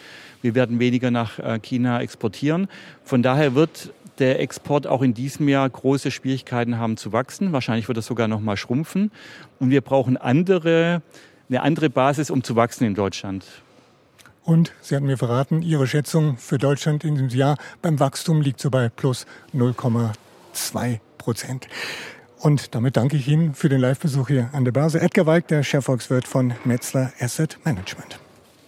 Wir 0.42 0.54
werden 0.54 0.78
weniger 0.78 1.10
nach 1.10 1.38
äh, 1.38 1.58
China 1.58 2.00
exportieren. 2.00 2.68
Von 3.04 3.22
daher 3.22 3.54
wird 3.54 3.92
der 4.20 4.40
Export 4.40 4.86
auch 4.86 5.02
in 5.02 5.14
diesem 5.14 5.48
Jahr 5.48 5.68
große 5.68 6.10
Schwierigkeiten 6.10 6.78
haben 6.78 6.96
zu 6.96 7.12
wachsen. 7.12 7.52
Wahrscheinlich 7.52 7.88
wird 7.88 7.98
es 7.98 8.06
sogar 8.06 8.28
noch 8.28 8.40
mal 8.40 8.56
schrumpfen. 8.56 9.10
Und 9.58 9.70
wir 9.70 9.80
brauchen 9.80 10.16
andere, 10.16 11.02
eine 11.48 11.62
andere 11.62 11.90
Basis, 11.90 12.30
um 12.30 12.44
zu 12.44 12.54
wachsen 12.54 12.84
in 12.84 12.94
Deutschland. 12.94 13.44
Und 14.44 14.72
Sie 14.80 14.94
hatten 14.94 15.06
mir 15.06 15.18
verraten, 15.18 15.62
Ihre 15.62 15.86
Schätzung 15.86 16.36
für 16.36 16.58
Deutschland 16.58 17.04
in 17.04 17.14
diesem 17.14 17.28
Jahr 17.30 17.56
beim 17.82 17.98
Wachstum 18.00 18.40
liegt 18.40 18.60
so 18.60 18.70
bei 18.70 18.88
plus 18.88 19.26
0,2 19.54 21.00
Prozent. 21.18 21.68
Und 22.38 22.74
damit 22.74 22.96
danke 22.96 23.16
ich 23.16 23.28
Ihnen 23.28 23.54
für 23.54 23.68
den 23.68 23.80
Live-Besuch 23.80 24.28
hier 24.28 24.50
an 24.52 24.64
der 24.64 24.72
Börse. 24.72 25.00
Edgar 25.00 25.26
Weig, 25.26 25.48
der 25.48 25.62
Chefvolkswirt 25.62 26.26
von 26.26 26.54
Metzler 26.64 27.12
Asset 27.20 27.58
Management. 27.64 28.18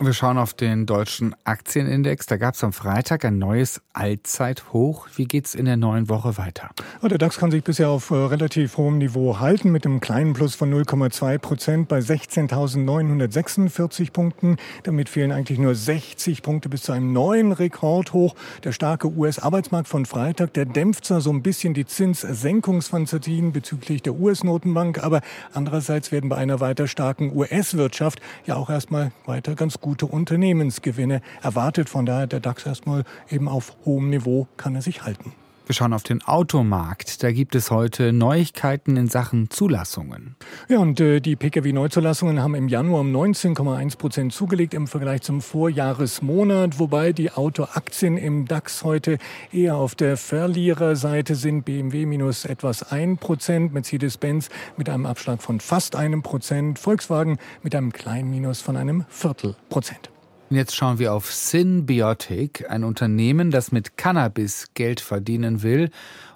Wir 0.05 0.15
schauen 0.15 0.37
auf 0.37 0.53
den 0.53 0.85
deutschen 0.85 1.33
Aktienindex. 1.45 2.27
Da 2.27 2.37
gab 2.37 2.55
es 2.55 2.65
am 2.65 2.73
Freitag 2.73 3.25
ein 3.25 3.39
neues 3.39 3.81
Allzeithoch. 3.93 5.07
Wie 5.15 5.27
geht 5.27 5.47
es 5.47 5.55
in 5.55 5.65
der 5.65 5.77
neuen 5.77 6.09
Woche 6.09 6.37
weiter? 6.39 6.71
Der 7.03 7.19
DAX 7.19 7.39
kann 7.39 7.53
sich 7.53 7.63
bisher 7.63 7.89
auf 7.89 8.11
äh, 8.11 8.15
relativ 8.15 8.79
hohem 8.79 8.99
Niveau 8.99 9.39
halten 9.39 9.71
mit 9.71 9.87
einem 9.87 10.01
kleinen 10.01 10.33
Plus 10.33 10.57
von 10.57 10.75
0,2 10.75 11.39
Prozent 11.39 11.87
bei 11.87 12.01
16.946 12.01 14.11
Punkten. 14.11 14.57
Damit 14.83 15.09
fehlen 15.09 15.31
eigentlich 15.31 15.61
nur 15.61 15.77
60 15.77 16.43
Punkte 16.43 16.69
bis 16.69 16.83
zu 16.83 16.91
einem 16.91 17.13
neuen 17.13 17.53
Rekordhoch. 17.53 18.35
Der 18.65 18.73
starke 18.73 19.07
US-Arbeitsmarkt 19.07 19.87
von 19.87 20.05
Freitag, 20.05 20.53
der 20.55 20.65
dämpft 20.65 21.05
zwar 21.05 21.21
so 21.21 21.31
ein 21.31 21.45
bisschen 21.45 21.75
die 21.75 21.87
Zinssenkungsfantasien 21.87 23.53
bezüglich 23.53 24.03
der 24.03 24.15
US-Notenbank, 24.15 25.05
aber 25.05 25.21
andererseits 25.53 26.11
werden 26.11 26.29
bei 26.29 26.39
einer 26.39 26.59
weiter 26.59 26.89
starken 26.89 27.31
US-Wirtschaft 27.37 28.21
ja 28.47 28.57
auch 28.57 28.69
erstmal 28.69 29.13
weiter 29.27 29.55
ganz 29.55 29.79
gut 29.79 29.92
gute 29.93 30.07
Unternehmensgewinne 30.07 31.21
erwartet. 31.43 31.91
Von 31.91 32.07
daher 32.07 32.27
der 32.27 32.41
DAX 32.41 32.65
erstmal 32.65 33.05
eben 33.29 33.47
auf 33.47 33.77
hohem 33.85 34.09
Niveau 34.09 34.49
kann 34.57 34.75
er 34.75 34.81
sich 34.81 35.03
halten. 35.05 35.35
Wir 35.67 35.75
schauen 35.75 35.93
auf 35.93 36.03
den 36.03 36.23
Automarkt. 36.23 37.23
Da 37.23 37.31
gibt 37.31 37.55
es 37.55 37.71
heute 37.71 38.13
Neuigkeiten 38.13 38.97
in 38.97 39.09
Sachen 39.09 39.49
Zulassungen. 39.49 40.35
Ja, 40.69 40.81
und 40.81 41.01
äh, 41.01 41.21
die 41.21 41.37
Pkw-Neuzulassungen 41.37 42.43
haben 42.43 42.55
im 42.55 42.69
Januar 42.69 43.01
um 43.01 43.15
19,1 43.15 43.97
Prozent 43.97 44.33
zugelegt 44.33 44.75
im 44.75 44.89
Vergleich 44.89 45.23
zum 45.23 45.41
Vorjahresmonat, 45.41 46.79
wobei 46.79 47.13
die 47.13 47.31
Autoaktien 47.31 48.19
im 48.19 48.47
DAX 48.47 48.83
heute 48.83 49.19
eher 49.53 49.77
auf 49.77 49.95
der 49.95 50.17
Verliererseite 50.17 51.37
sind. 51.37 51.65
BMW 51.65 52.07
minus 52.07 52.45
etwas 52.45 52.91
1 52.91 53.21
Prozent, 53.21 53.73
Mercedes-Benz 53.73 54.51
mit 54.77 54.89
einem 54.89 55.07
Abschlag 55.07 55.41
von 55.43 55.61
fast 55.61 55.97
einem 55.97 56.23
Prozent, 56.23 56.79
Volkswagen 56.79 57.39
mit 57.63 57.75
einem 57.75 57.93
kleinen 57.93 58.31
Minus 58.31 58.61
von 58.61 58.77
einem 58.77 59.05
Viertel 59.09 59.55
Prozent. 59.71 60.12
Und 60.53 60.59
jetzt 60.59 60.77
schauen 60.77 60.99
wir 60.99 61.15
auf 61.15 61.33
Synbiotic, 61.33 62.71
ein 62.71 62.85
Unternehmen, 62.85 63.51
das 63.51 63.73
mit 63.73 63.97
Cannabis 63.97 64.69
Geld 64.75 65.01
verdienen 65.01 65.63
will 65.63 65.91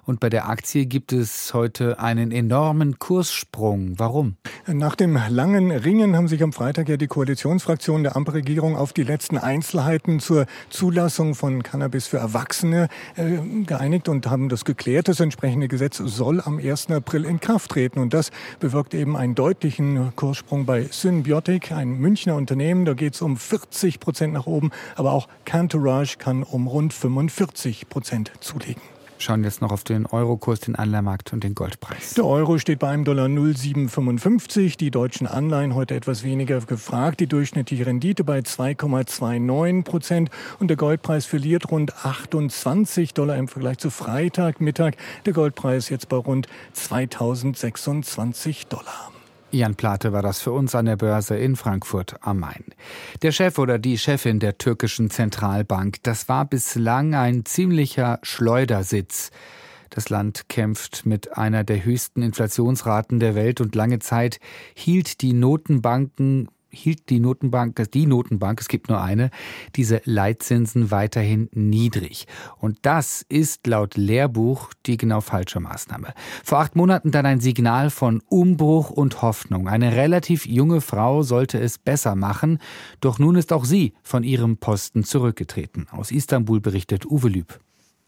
und 0.07 0.21
bei 0.21 0.29
der 0.29 0.47
Aktie 0.47 0.85
gibt 0.85 1.11
es 1.11 1.53
heute 1.53 1.99
einen 1.99 2.31
enormen 2.31 2.97
Kurssprung. 2.97 3.99
Warum? 3.99 4.37
Nach 4.65 4.95
dem 4.95 5.19
langen 5.29 5.69
Ringen 5.69 6.15
haben 6.15 6.29
sich 6.29 6.41
am 6.41 6.53
Freitag 6.53 6.87
ja 6.87 6.95
die 6.95 7.07
Koalitionsfraktionen 7.07 8.03
der 8.03 8.15
Ampelregierung 8.15 8.77
auf 8.77 8.93
die 8.93 9.03
letzten 9.03 9.37
Einzelheiten 9.37 10.21
zur 10.21 10.45
Zulassung 10.69 11.35
von 11.35 11.61
Cannabis 11.61 12.07
für 12.07 12.17
Erwachsene 12.17 12.87
äh, 13.17 13.37
geeinigt 13.65 14.07
und 14.07 14.27
haben 14.27 14.47
das 14.47 14.63
geklärt. 14.63 15.09
Das 15.09 15.19
entsprechende 15.19 15.67
Gesetz 15.67 15.97
soll 15.97 16.39
am 16.39 16.57
1. 16.57 16.89
April 16.91 17.25
in 17.25 17.41
Kraft 17.41 17.71
treten. 17.71 17.99
Und 17.99 18.13
das 18.13 18.31
bewirkt 18.61 18.93
eben 18.93 19.17
einen 19.17 19.35
deutlichen 19.35 20.15
Kurssprung 20.15 20.65
bei 20.65 20.83
Symbiotic, 20.89 21.73
ein 21.73 21.99
Münchner 21.99 22.35
Unternehmen. 22.35 22.85
Da 22.85 22.93
geht 22.93 23.15
es 23.15 23.21
um 23.21 23.35
40 23.35 23.99
Prozent 23.99 24.33
nach 24.33 24.47
oben. 24.47 24.71
Aber 24.95 25.11
auch 25.11 25.27
Cantourage 25.43 26.17
kann 26.17 26.43
um 26.43 26.67
rund 26.67 26.93
45 26.93 27.89
Prozent 27.89 28.31
zulegen 28.39 28.81
schauen 29.19 29.43
jetzt 29.43 29.61
noch 29.61 29.71
auf 29.71 29.83
den 29.83 30.05
Eurokurs, 30.05 30.59
den 30.61 30.75
Anleihenmarkt 30.75 31.33
und 31.33 31.43
den 31.43 31.55
Goldpreis. 31.55 32.13
Der 32.13 32.25
Euro 32.25 32.57
steht 32.57 32.79
bei 32.79 32.89
einem 32.89 33.03
Dollar 33.03 33.27
0,755. 33.27 34.77
Die 34.77 34.91
deutschen 34.91 35.27
Anleihen 35.27 35.75
heute 35.75 35.95
etwas 35.95 36.23
weniger 36.23 36.59
gefragt. 36.61 37.19
Die 37.19 37.27
durchschnittliche 37.27 37.85
Rendite 37.85 38.23
bei 38.23 38.39
2,29 38.39 39.83
Prozent. 39.83 40.29
Und 40.59 40.69
der 40.69 40.77
Goldpreis 40.77 41.25
verliert 41.25 41.71
rund 41.71 42.05
28 42.05 43.13
Dollar 43.13 43.37
im 43.37 43.47
Vergleich 43.47 43.77
zu 43.77 43.89
Freitagmittag. 43.89 44.93
Der 45.25 45.33
Goldpreis 45.33 45.89
jetzt 45.89 46.09
bei 46.09 46.17
rund 46.17 46.47
2026 46.73 48.67
Dollar. 48.67 49.11
Jan 49.51 49.75
Plate 49.75 50.11
war 50.11 50.21
das 50.21 50.41
für 50.41 50.51
uns 50.51 50.75
an 50.75 50.85
der 50.85 50.97
Börse 50.97 51.37
in 51.37 51.55
Frankfurt 51.55 52.15
am 52.21 52.39
Main. 52.39 52.65
Der 53.21 53.31
Chef 53.31 53.57
oder 53.57 53.79
die 53.79 53.97
Chefin 53.97 54.39
der 54.39 54.57
türkischen 54.57 55.09
Zentralbank, 55.09 56.03
das 56.03 56.27
war 56.27 56.45
bislang 56.45 57.15
ein 57.15 57.45
ziemlicher 57.45 58.19
Schleudersitz. 58.23 59.31
Das 59.89 60.09
Land 60.09 60.49
kämpft 60.49 61.05
mit 61.05 61.37
einer 61.37 61.63
der 61.63 61.85
höchsten 61.85 62.21
Inflationsraten 62.21 63.19
der 63.19 63.35
Welt 63.35 63.61
und 63.61 63.73
lange 63.73 63.99
Zeit 63.99 64.39
hielt 64.75 65.21
die 65.21 65.33
Notenbanken 65.33 66.49
hielt 66.69 67.09
die 67.09 67.19
Notenbank, 67.19 67.91
die 67.93 68.05
Notenbank, 68.05 68.59
es 68.61 68.67
gibt 68.67 68.89
nur 68.89 69.01
eine, 69.01 69.29
diese 69.75 70.01
Leitzinsen 70.05 70.91
weiterhin 70.91 71.49
niedrig. 71.53 72.27
Und 72.57 72.79
das 72.81 73.25
ist 73.29 73.67
laut 73.67 73.97
Lehrbuch 73.97 74.71
die 74.85 74.97
genau 74.97 75.21
falsche 75.21 75.59
Maßnahme. 75.59 76.13
Vor 76.43 76.59
acht 76.59 76.75
Monaten 76.75 77.11
dann 77.11 77.25
ein 77.25 77.39
Signal 77.39 77.89
von 77.89 78.21
Umbruch 78.29 78.89
und 78.89 79.21
Hoffnung. 79.21 79.67
Eine 79.67 79.95
relativ 79.95 80.45
junge 80.45 80.81
Frau 80.81 81.23
sollte 81.23 81.59
es 81.59 81.77
besser 81.77 82.15
machen, 82.15 82.59
doch 83.01 83.19
nun 83.19 83.35
ist 83.35 83.53
auch 83.53 83.65
sie 83.65 83.93
von 84.03 84.23
ihrem 84.23 84.57
Posten 84.57 85.03
zurückgetreten. 85.03 85.87
Aus 85.91 86.11
Istanbul 86.11 86.59
berichtet 86.59 87.05
Uwe 87.05 87.29
Lüb. 87.29 87.59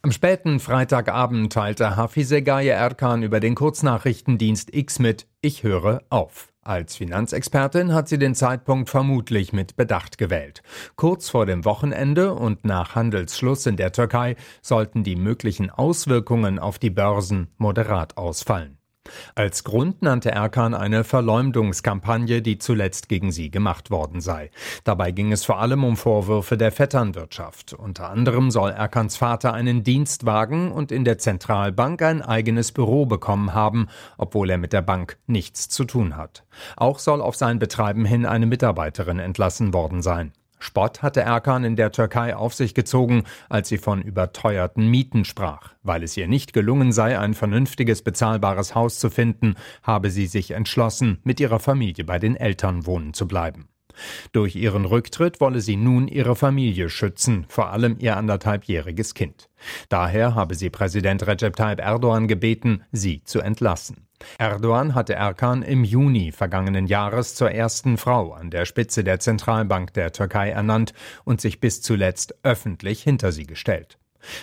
Am 0.01 0.13
späten 0.13 0.61
Freitagabend 0.61 1.51
teilte 1.51 1.97
Hafize 1.97 2.41
Gaye 2.41 2.69
Erkan 2.69 3.21
über 3.21 3.41
den 3.41 3.53
Kurznachrichtendienst 3.53 4.73
X 4.73 4.99
mit 4.99 5.27
Ich 5.41 5.63
höre 5.63 6.03
auf. 6.09 6.48
Als 6.61 6.97
Finanzexpertin 6.97 7.93
hat 7.93 8.09
sie 8.09 8.17
den 8.17 8.35
Zeitpunkt 8.35 8.89
vermutlich 8.89 9.53
mit 9.53 9.77
Bedacht 9.77 10.17
gewählt. 10.17 10.61
Kurz 10.97 11.29
vor 11.29 11.45
dem 11.45 11.63
Wochenende 11.63 12.33
und 12.33 12.65
nach 12.65 12.95
Handelsschluss 12.95 13.65
in 13.65 13.77
der 13.77 13.93
Türkei 13.93 14.35
sollten 14.61 15.03
die 15.03 15.15
möglichen 15.15 15.69
Auswirkungen 15.69 16.59
auf 16.59 16.77
die 16.77 16.89
Börsen 16.89 17.47
moderat 17.57 18.17
ausfallen. 18.17 18.78
Als 19.35 19.63
Grund 19.63 20.01
nannte 20.01 20.31
Erkan 20.31 20.73
eine 20.73 21.03
Verleumdungskampagne, 21.03 22.41
die 22.41 22.57
zuletzt 22.57 23.09
gegen 23.09 23.31
sie 23.31 23.51
gemacht 23.51 23.91
worden 23.91 24.21
sei. 24.21 24.51
Dabei 24.83 25.11
ging 25.11 25.31
es 25.31 25.45
vor 25.45 25.59
allem 25.59 25.83
um 25.83 25.97
Vorwürfe 25.97 26.57
der 26.57 26.71
Vetternwirtschaft. 26.71 27.73
Unter 27.73 28.09
anderem 28.09 28.51
soll 28.51 28.71
Erkans 28.71 29.17
Vater 29.17 29.53
einen 29.53 29.83
Dienstwagen 29.83 30.71
und 30.71 30.91
in 30.91 31.05
der 31.05 31.17
Zentralbank 31.17 32.01
ein 32.01 32.21
eigenes 32.21 32.71
Büro 32.71 33.05
bekommen 33.05 33.53
haben, 33.53 33.87
obwohl 34.17 34.49
er 34.49 34.57
mit 34.57 34.73
der 34.73 34.81
Bank 34.81 35.17
nichts 35.27 35.69
zu 35.69 35.85
tun 35.85 36.15
hat. 36.15 36.43
Auch 36.75 36.99
soll 36.99 37.21
auf 37.21 37.35
sein 37.35 37.59
Betreiben 37.59 38.05
hin 38.05 38.25
eine 38.25 38.45
Mitarbeiterin 38.45 39.19
entlassen 39.19 39.73
worden 39.73 40.01
sein. 40.01 40.33
Spott 40.59 41.01
hatte 41.01 41.21
Erkan 41.21 41.63
in 41.63 41.75
der 41.75 41.91
Türkei 41.91 42.35
auf 42.35 42.53
sich 42.53 42.73
gezogen, 42.73 43.23
als 43.49 43.69
sie 43.69 43.77
von 43.77 44.01
überteuerten 44.01 44.87
Mieten 44.87 45.25
sprach. 45.25 45.73
Weil 45.83 46.03
es 46.03 46.15
ihr 46.17 46.27
nicht 46.27 46.53
gelungen 46.53 46.91
sei, 46.91 47.17
ein 47.17 47.33
vernünftiges 47.33 48.01
bezahlbares 48.01 48.75
Haus 48.75 48.99
zu 48.99 49.09
finden, 49.09 49.55
habe 49.83 50.11
sie 50.11 50.27
sich 50.27 50.51
entschlossen, 50.51 51.19
mit 51.23 51.39
ihrer 51.39 51.59
Familie 51.59 52.03
bei 52.03 52.19
den 52.19 52.35
Eltern 52.35 52.85
wohnen 52.85 53.13
zu 53.13 53.27
bleiben. 53.27 53.69
Durch 54.31 54.55
ihren 54.55 54.85
Rücktritt 54.85 55.41
wolle 55.41 55.61
sie 55.61 55.75
nun 55.75 56.07
ihre 56.07 56.35
Familie 56.35 56.89
schützen, 56.89 57.45
vor 57.49 57.71
allem 57.71 57.97
ihr 57.99 58.17
anderthalbjähriges 58.17 59.13
Kind. 59.13 59.49
Daher 59.89 60.35
habe 60.35 60.55
sie 60.55 60.69
Präsident 60.69 61.25
Recep 61.27 61.55
Tayyip 61.55 61.79
Erdogan 61.79 62.27
gebeten, 62.27 62.83
sie 62.91 63.23
zu 63.23 63.39
entlassen. 63.39 64.08
Erdogan 64.37 64.95
hatte 64.95 65.15
Erkan 65.15 65.61
im 65.61 65.83
Juni 65.83 66.31
vergangenen 66.31 66.87
Jahres 66.87 67.35
zur 67.35 67.51
ersten 67.51 67.97
Frau 67.97 68.33
an 68.33 68.49
der 68.51 68.65
Spitze 68.65 69.03
der 69.03 69.19
Zentralbank 69.19 69.93
der 69.93 70.11
Türkei 70.11 70.49
ernannt 70.49 70.93
und 71.23 71.41
sich 71.41 71.59
bis 71.59 71.81
zuletzt 71.81 72.35
öffentlich 72.43 73.01
hinter 73.01 73.31
sie 73.31 73.45
gestellt. 73.45 73.97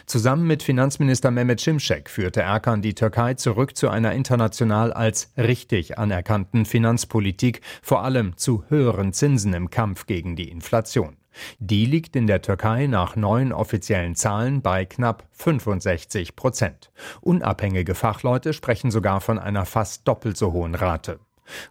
Zusammen 0.06 0.47
mit 0.47 0.62
Finanzminister 0.62 1.30
Mehmet 1.30 1.61
Şimşek 1.61 2.09
führte 2.09 2.40
Erkan 2.40 2.83
die 2.83 2.95
Türkei 2.95 3.35
zurück 3.35 3.76
zu 3.76 3.90
einer 3.90 4.12
international 4.12 4.92
als 4.92 5.33
richtig 5.37 5.99
anerkannten 5.99 6.64
Finanzpolitik, 6.64 7.61
vor 7.83 8.02
allem 8.02 8.37
zu 8.37 8.64
höheren 8.68 9.12
Zinsen 9.12 9.52
im 9.52 9.71
Kampf 9.71 10.06
gegen 10.06 10.37
die 10.37 10.49
Inflation. 10.49 11.16
Die 11.58 11.86
liegt 11.86 12.16
in 12.16 12.26
der 12.26 12.42
Türkei 12.42 12.86
nach 12.86 13.16
neuen 13.16 13.52
offiziellen 13.52 14.14
Zahlen 14.14 14.62
bei 14.62 14.84
knapp 14.84 15.24
65 15.32 16.36
Prozent. 16.36 16.90
Unabhängige 17.20 17.94
Fachleute 17.94 18.52
sprechen 18.52 18.90
sogar 18.90 19.20
von 19.20 19.38
einer 19.38 19.64
fast 19.64 20.06
doppelt 20.08 20.36
so 20.36 20.52
hohen 20.52 20.74
Rate. 20.74 21.20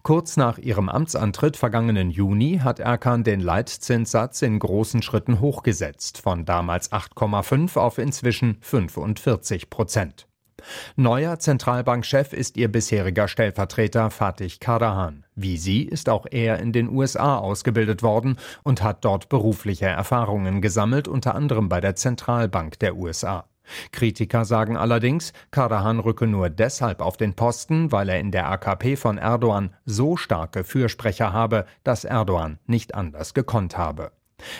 Kurz 0.03 0.38
nach 0.38 0.57
ihrem 0.57 0.89
Amtsantritt 0.89 1.57
vergangenen 1.57 2.10
Juni 2.10 2.62
hat 2.63 2.79
Erkan 2.79 3.24
den 3.24 3.41
Leitzinssatz 3.41 4.41
in 4.41 4.60
großen 4.60 5.01
Schritten 5.01 5.39
hochgesetzt, 5.41 6.22
von 6.22 6.45
damals 6.45 6.91
8,5 6.91 7.77
auf 7.77 7.98
inzwischen 7.98 8.57
45 8.62 9.69
Prozent. 9.69 10.27
Neuer 10.96 11.40
Zentralbankchef 11.40 12.34
ist 12.34 12.58
ihr 12.58 12.72
bisheriger 12.72 13.28
Stellvertreter 13.28 14.10
Fatih 14.10 14.60
Karahan. 14.60 15.26
Wie 15.36 15.58
sie 15.58 15.84
ist 15.84 16.10
auch 16.10 16.26
er 16.30 16.60
in 16.60 16.72
den 16.72 16.90
USA 16.90 17.38
ausgebildet 17.38 18.02
worden 18.02 18.38
und 18.64 18.82
hat 18.82 19.04
dort 19.04 19.30
berufliche 19.30 19.88
Erfahrungen 19.88 20.62
gesammelt, 20.62 21.08
unter 21.08 21.36
anderem 21.36 21.70
bei 21.70 21.82
der 21.82 21.96
Zentralbank 21.96 22.80
der 22.80 22.96
USA. 22.96 23.46
Kritiker 23.92 24.46
sagen 24.46 24.78
allerdings, 24.78 25.34
Karahan 25.52 26.00
rücke 26.00 26.28
nur 26.28 26.50
deshalb 26.50 27.02
auf 27.02 27.18
den 27.18 27.34
Posten, 27.34 27.92
weil 27.92 28.10
er 28.10 28.20
in 28.20 28.32
der 28.32 28.50
AKP 28.50 28.96
von 28.96 29.18
Erdogan 29.18 29.74
so 29.86 30.18
starke 30.18 30.64
Fürsprecher 30.64 31.34
habe, 31.34 31.66
dass 31.84 32.06
Erdogan 32.06 32.60
nicht 32.68 32.94
anders 32.94 33.34
gekonnt 33.34 33.78
habe. 33.78 34.12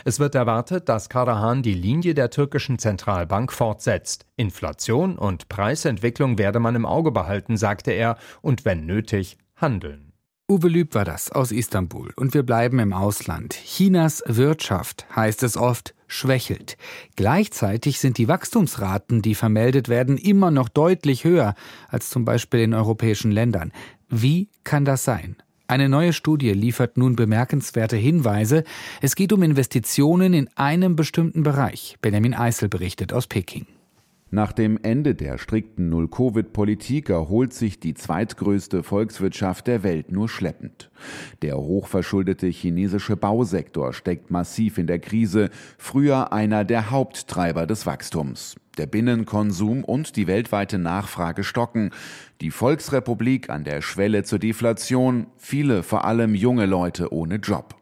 Es 0.03 0.20
wird 0.20 0.36
erwartet, 0.36 0.89
dass 0.89 1.10
Karahan 1.10 1.62
die 1.62 1.74
Linie 1.74 2.13
der 2.13 2.29
türkischen 2.29 2.79
Zentralbank 2.79 3.51
fortsetzt. 3.51 4.25
Inflation 4.36 5.17
und 5.17 5.50
Preisentwicklung 5.50 6.38
werde 6.38 6.60
man 6.60 6.75
im 6.75 6.86
Auge 6.86 7.12
behalten, 7.12 7.58
sagte 7.58 7.91
er, 7.91 8.17
und 8.41 8.65
wenn 8.65 8.86
nötig, 8.86 9.38
handeln. 9.55 10.13
Uwe 10.48 10.67
Lüb 10.67 10.94
war 10.94 11.05
das 11.05 11.32
aus 11.32 11.51
Istanbul 11.51 12.13
und 12.15 12.36
wir 12.36 12.44
bleiben 12.44 12.77
im 12.77 12.94
Ausland. 12.94 13.55
Chinas 13.55 14.24
Wirtschaft, 14.27 15.08
heißt 15.15 15.41
es 15.41 15.58
oft, 15.58 15.96
schwächelt. 16.05 16.77
Gleichzeitig 17.15 18.00
sind 18.00 18.20
die 18.20 18.27
Wachstumsraten, 18.27 19.24
die 19.24 19.34
vermeldet 19.34 19.89
werden, 19.89 20.20
immer 20.20 20.51
noch 20.51 20.70
deutlich 20.70 21.24
höher 21.24 21.55
als 21.88 22.12
zum 22.12 22.25
Beispiel 22.25 22.60
in 22.60 22.75
europäischen 22.75 23.32
Ländern. 23.32 23.72
Wie 24.08 24.50
kann 24.63 24.86
das 24.86 25.03
sein? 25.03 25.36
Eine 25.67 25.89
neue 25.89 26.13
Studie 26.13 26.51
liefert 26.51 26.98
nun 26.98 27.15
bemerkenswerte 27.15 27.98
Hinweise. 27.98 28.63
Es 29.01 29.15
geht 29.15 29.34
um 29.34 29.41
Investitionen 29.41 30.34
in 30.34 30.50
einem 30.55 30.95
bestimmten 30.95 31.41
Bereich. 31.41 31.98
Benjamin 32.01 32.36
Eisel 32.36 32.69
berichtet 32.69 33.13
aus 33.13 33.25
Peking. 33.25 33.65
Nach 34.32 34.51
dem 34.51 34.79
Ende 34.82 35.13
der 35.13 35.38
strikten 35.38 35.89
Null-Covid-Politik 35.89 37.10
erholt 37.10 37.53
sich 37.53 37.79
die 37.79 37.94
zweitgrößte 37.94 38.82
Volkswirtschaft 38.82 39.67
der 39.67 39.84
Welt 39.84 40.12
nur 40.12 40.27
schleppend. 40.27 40.89
Der 41.44 41.58
hochverschuldete 41.58 42.48
chinesische 42.48 43.17
Bausektor 43.17 43.94
steckt 43.94 44.32
massiv 44.32 44.79
in 44.79 44.88
der 44.88 44.98
Krise, 44.98 45.51
früher 45.77 46.34
einer 46.34 46.65
der 46.65 46.89
Haupttreiber 46.89 47.67
des 47.67 47.86
Wachstums. 47.86 48.55
Der 48.79 48.88
Binnenkonsum 48.88 49.84
und 49.84 50.15
die 50.15 50.25
weltweite 50.25 50.79
Nachfrage 50.79 51.44
stocken. 51.44 51.91
Die 52.41 52.51
Volksrepublik 52.51 53.51
an 53.51 53.63
der 53.63 53.84
Schwelle 53.84 54.24
zur 54.24 54.39
Deflation, 54.39 55.27
viele, 55.38 55.84
vor 55.84 56.03
allem 56.03 56.34
junge 56.34 56.65
Leute 56.65 57.13
ohne 57.13 57.36
Job. 57.36 57.75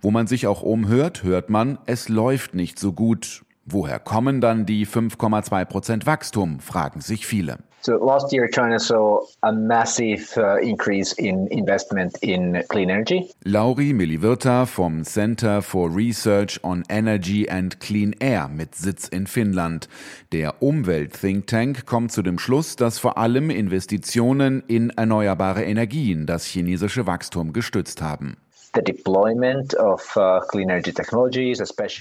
Wo 0.00 0.12
man 0.12 0.28
sich 0.28 0.46
auch 0.46 0.62
umhört, 0.62 1.24
hört 1.24 1.50
man, 1.50 1.78
es 1.86 2.08
läuft 2.08 2.54
nicht 2.54 2.78
so 2.78 2.92
gut. 2.92 3.42
Woher 3.72 4.00
kommen 4.00 4.40
dann 4.40 4.66
die 4.66 4.84
5,2 4.84 5.64
Prozent 5.64 6.06
Wachstum, 6.06 6.58
fragen 6.58 7.00
sich 7.00 7.24
viele. 7.24 7.58
So 7.82 7.94
last 7.94 8.30
year 8.30 8.46
China 8.46 8.78
saw 8.78 9.26
a 9.42 9.52
massive 9.52 10.36
uh, 10.36 10.56
increase 10.56 11.14
in 11.14 11.46
investment 11.46 12.18
in 12.20 12.62
clean 12.68 12.90
energy. 12.90 13.30
Lauri 13.44 13.94
Milivirta 13.94 14.66
vom 14.66 15.02
Center 15.04 15.62
for 15.62 15.88
Research 15.88 16.60
on 16.62 16.82
Energy 16.90 17.48
and 17.48 17.80
Clean 17.80 18.14
Air 18.20 18.48
mit 18.48 18.74
Sitz 18.74 19.08
in 19.08 19.26
Finnland. 19.26 19.88
Der 20.32 20.62
Umwelt-Think 20.62 21.46
Tank 21.46 21.86
kommt 21.86 22.12
zu 22.12 22.20
dem 22.20 22.38
Schluss, 22.38 22.76
dass 22.76 22.98
vor 22.98 23.16
allem 23.16 23.48
Investitionen 23.48 24.62
in 24.66 24.90
erneuerbare 24.90 25.64
Energien 25.64 26.26
das 26.26 26.44
chinesische 26.44 27.06
Wachstum 27.06 27.54
gestützt 27.54 28.02
haben. 28.02 28.36
Uh, 28.72 28.82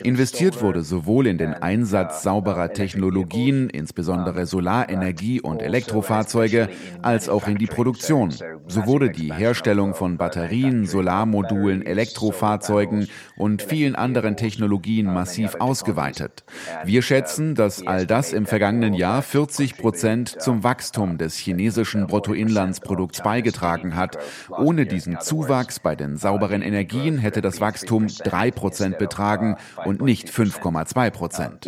Investiert 0.03 0.61
wurde 0.61 0.83
sowohl 0.83 1.25
in 1.25 1.39
den 1.39 1.53
Einsatz 1.55 2.19
uh, 2.19 2.23
sauberer 2.23 2.73
Technologien, 2.73 3.71
insbesondere 3.71 4.45
Solarenergie 4.45 5.41
und 5.41 5.55
also 5.55 5.65
Elektrofahrzeuge, 5.65 6.69
als 7.01 7.27
auch 7.27 7.47
in 7.47 7.57
die 7.57 7.65
Produktion. 7.65 8.31
So 8.67 8.85
wurde 8.85 9.09
die 9.09 9.33
Herstellung 9.33 9.95
von 9.95 10.17
Batterien, 10.17 10.85
Solarmodulen, 10.85 11.83
Elektrofahrzeugen 11.83 13.07
und 13.35 13.63
vielen 13.63 13.95
anderen 13.95 14.38
Technologien 14.38 15.07
massiv 15.11 15.55
ausgeweitet. 15.59 16.43
Wir 16.85 17.01
schätzen, 17.01 17.55
dass 17.55 17.85
all 17.85 18.05
das 18.05 18.31
im 18.31 18.45
vergangenen 18.45 18.93
Jahr 18.93 19.23
40 19.23 19.75
Prozent 19.75 20.39
zum 20.39 20.63
Wachstum 20.63 21.17
des 21.17 21.35
chinesischen 21.35 22.05
Bruttoinlandsprodukts 22.05 23.23
beigetragen 23.23 23.95
hat. 23.95 24.19
Ohne 24.55 24.85
diesen 24.85 25.19
Zuwachs 25.19 25.79
bei 25.79 25.95
den 25.95 26.17
sauberen 26.17 26.59
erneuerbaren 26.60 26.62
Energien 26.62 27.18
hätte 27.18 27.42
das 27.42 27.60
Wachstum 27.62 28.08
3 28.08 28.51
Prozent 28.51 28.98
betragen 28.98 29.58
und 29.86 30.01
nicht 30.01 30.30
5,2 30.30 31.10
Prozent. 31.12 31.66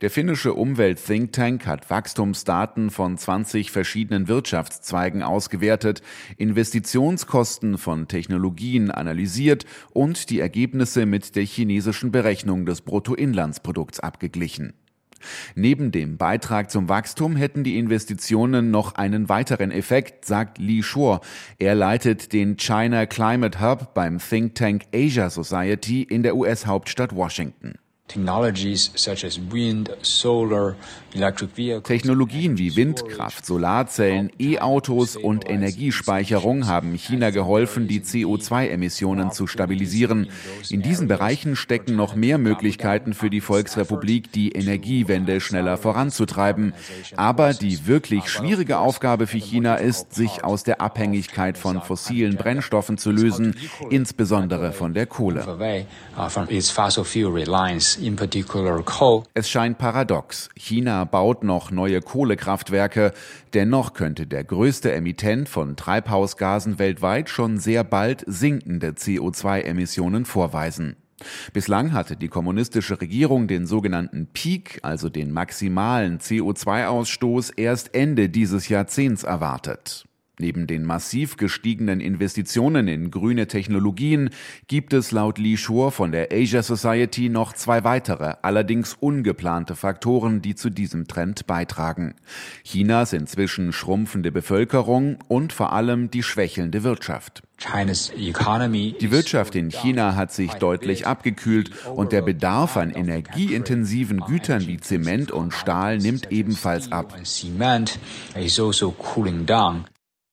Der 0.00 0.10
finnische 0.10 0.54
Umwelt-Think 0.54 1.32
Tank 1.32 1.66
hat 1.66 1.90
Wachstumsdaten 1.90 2.90
von 2.90 3.18
20 3.18 3.72
verschiedenen 3.72 4.28
Wirtschaftszweigen 4.28 5.24
ausgewertet, 5.24 6.02
Investitionskosten 6.36 7.78
von 7.78 8.06
Technologien 8.06 8.92
analysiert 8.92 9.66
und 9.90 10.30
die 10.30 10.38
Ergebnisse 10.38 11.04
mit 11.04 11.34
der 11.34 11.42
chinesischen 11.42 12.12
Berechnung 12.12 12.64
des 12.64 12.82
Bruttoinlandsprodukts 12.82 13.98
abgeglichen. 13.98 14.74
Neben 15.54 15.90
dem 15.90 16.16
Beitrag 16.16 16.70
zum 16.70 16.88
Wachstum 16.88 17.36
hätten 17.36 17.64
die 17.64 17.78
Investitionen 17.78 18.70
noch 18.70 18.94
einen 18.94 19.28
weiteren 19.28 19.70
Effekt, 19.70 20.24
sagt 20.24 20.58
Li 20.58 20.82
Shuo. 20.82 21.20
Er 21.58 21.74
leitet 21.74 22.32
den 22.32 22.56
China 22.56 23.06
Climate 23.06 23.60
Hub 23.60 23.94
beim 23.94 24.18
Think 24.18 24.54
Tank 24.54 24.84
Asia 24.94 25.30
Society 25.30 26.02
in 26.02 26.22
der 26.22 26.36
US-Hauptstadt 26.36 27.14
Washington. 27.14 27.74
Technologien 31.82 32.58
wie 32.58 32.74
Windkraft, 32.74 33.44
Solarzellen, 33.44 34.30
E-Autos 34.38 35.16
und 35.16 35.48
Energiespeicherung 35.48 36.66
haben 36.66 36.94
China 36.94 37.30
geholfen, 37.30 37.86
die 37.86 38.00
CO2-Emissionen 38.00 39.30
zu 39.30 39.46
stabilisieren. 39.46 40.28
In 40.70 40.82
diesen 40.82 41.06
Bereichen 41.08 41.54
stecken 41.54 41.96
noch 41.96 42.14
mehr 42.14 42.38
Möglichkeiten 42.38 43.12
für 43.12 43.30
die 43.30 43.42
Volksrepublik, 43.42 44.32
die 44.32 44.52
Energiewende 44.52 45.40
schneller 45.40 45.76
voranzutreiben. 45.76 46.72
Aber 47.16 47.52
die 47.52 47.86
wirklich 47.86 48.28
schwierige 48.28 48.78
Aufgabe 48.78 49.26
für 49.26 49.38
China 49.38 49.76
ist, 49.76 50.14
sich 50.14 50.44
aus 50.44 50.64
der 50.64 50.80
Abhängigkeit 50.80 51.58
von 51.58 51.82
fossilen 51.82 52.36
Brennstoffen 52.36 52.96
zu 52.96 53.10
lösen, 53.10 53.54
insbesondere 53.90 54.72
von 54.72 54.94
der 54.94 55.06
Kohle. 55.06 55.46
Es 59.34 59.50
scheint 59.50 59.78
paradox. 59.78 60.48
China 60.56 61.04
baut 61.04 61.42
noch 61.42 61.70
neue 61.70 62.00
Kohlekraftwerke, 62.00 63.12
dennoch 63.54 63.92
könnte 63.92 64.26
der 64.26 64.44
größte 64.44 64.92
Emittent 64.92 65.48
von 65.48 65.76
Treibhausgasen 65.76 66.78
weltweit 66.78 67.28
schon 67.28 67.58
sehr 67.58 67.84
bald 67.84 68.24
sinkende 68.26 68.90
CO2-Emissionen 68.90 70.24
vorweisen. 70.24 70.96
Bislang 71.52 71.92
hatte 71.92 72.16
die 72.16 72.28
kommunistische 72.28 73.00
Regierung 73.00 73.48
den 73.48 73.66
sogenannten 73.66 74.28
Peak, 74.32 74.78
also 74.82 75.08
den 75.08 75.32
maximalen 75.32 76.18
CO2-Ausstoß, 76.20 77.52
erst 77.56 77.94
Ende 77.94 78.28
dieses 78.28 78.68
Jahrzehnts 78.68 79.24
erwartet. 79.24 80.07
Neben 80.40 80.68
den 80.68 80.84
massiv 80.84 81.36
gestiegenen 81.36 82.00
Investitionen 82.00 82.86
in 82.86 83.10
grüne 83.10 83.48
Technologien 83.48 84.30
gibt 84.68 84.92
es 84.92 85.10
laut 85.10 85.38
Li 85.38 85.56
Shur 85.56 85.90
von 85.90 86.12
der 86.12 86.28
Asia 86.32 86.62
Society 86.62 87.28
noch 87.28 87.52
zwei 87.52 87.82
weitere, 87.82 88.34
allerdings 88.42 88.94
ungeplante 88.94 89.74
Faktoren, 89.74 90.40
die 90.40 90.54
zu 90.54 90.70
diesem 90.70 91.08
Trend 91.08 91.48
beitragen. 91.48 92.14
Chinas 92.62 93.12
inzwischen 93.12 93.72
schrumpfende 93.72 94.30
Bevölkerung 94.30 95.18
und 95.26 95.52
vor 95.52 95.72
allem 95.72 96.10
die 96.10 96.22
schwächelnde 96.22 96.84
Wirtschaft. 96.84 97.42
Die 97.60 99.10
Wirtschaft 99.10 99.56
in 99.56 99.70
China 99.70 100.14
hat 100.14 100.30
sich 100.32 100.52
deutlich 100.54 101.08
abgekühlt 101.08 101.72
und 101.92 102.12
der 102.12 102.22
Bedarf 102.22 102.76
an 102.76 102.90
energieintensiven 102.90 104.20
Gütern 104.20 104.68
wie 104.68 104.76
Zement 104.76 105.32
und 105.32 105.52
Stahl 105.52 105.98
nimmt 105.98 106.30
ebenfalls 106.30 106.92
ab. 106.92 107.16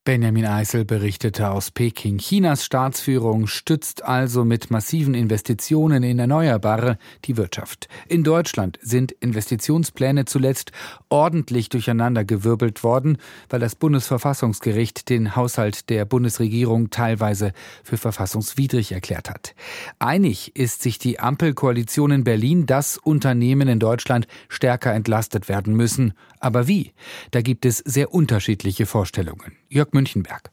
Benjamin 0.06 0.46
Eisel 0.46 0.84
berichtete 0.84 1.50
aus 1.50 1.72
Peking. 1.72 2.18
Chinas 2.18 2.64
Staatsführung 2.64 3.48
stützt 3.48 4.04
also 4.04 4.44
mit 4.44 4.70
massiven 4.70 5.14
Investitionen 5.14 6.04
in 6.04 6.20
Erneuerbare 6.20 6.96
die 7.24 7.36
Wirtschaft. 7.36 7.88
In 8.06 8.22
Deutschland 8.22 8.78
sind 8.80 9.10
Investitionspläne 9.10 10.24
zuletzt 10.24 10.70
ordentlich 11.08 11.70
durcheinandergewirbelt 11.70 12.84
worden, 12.84 13.18
weil 13.48 13.58
das 13.58 13.74
Bundesverfassungsgericht 13.74 15.08
den 15.08 15.34
Haushalt 15.34 15.90
der 15.90 16.04
Bundesregierung 16.04 16.90
teilweise 16.90 17.52
für 17.82 17.96
verfassungswidrig 17.96 18.92
erklärt 18.92 19.28
hat. 19.28 19.56
Einig 19.98 20.54
ist 20.54 20.82
sich 20.82 21.00
die 21.00 21.18
Ampelkoalition 21.18 22.12
in 22.12 22.22
Berlin, 22.22 22.66
dass 22.66 22.96
Unternehmen 22.96 23.66
in 23.66 23.80
Deutschland 23.80 24.28
stärker 24.48 24.94
entlastet 24.94 25.48
werden 25.48 25.74
müssen. 25.74 26.12
Aber 26.38 26.68
wie? 26.68 26.92
Da 27.32 27.42
gibt 27.42 27.66
es 27.66 27.78
sehr 27.78 28.14
unterschiedliche 28.14 28.86
Vorstellungen. 28.86 29.56
Jörg 29.68 29.92
Münchenberg. 29.92 30.50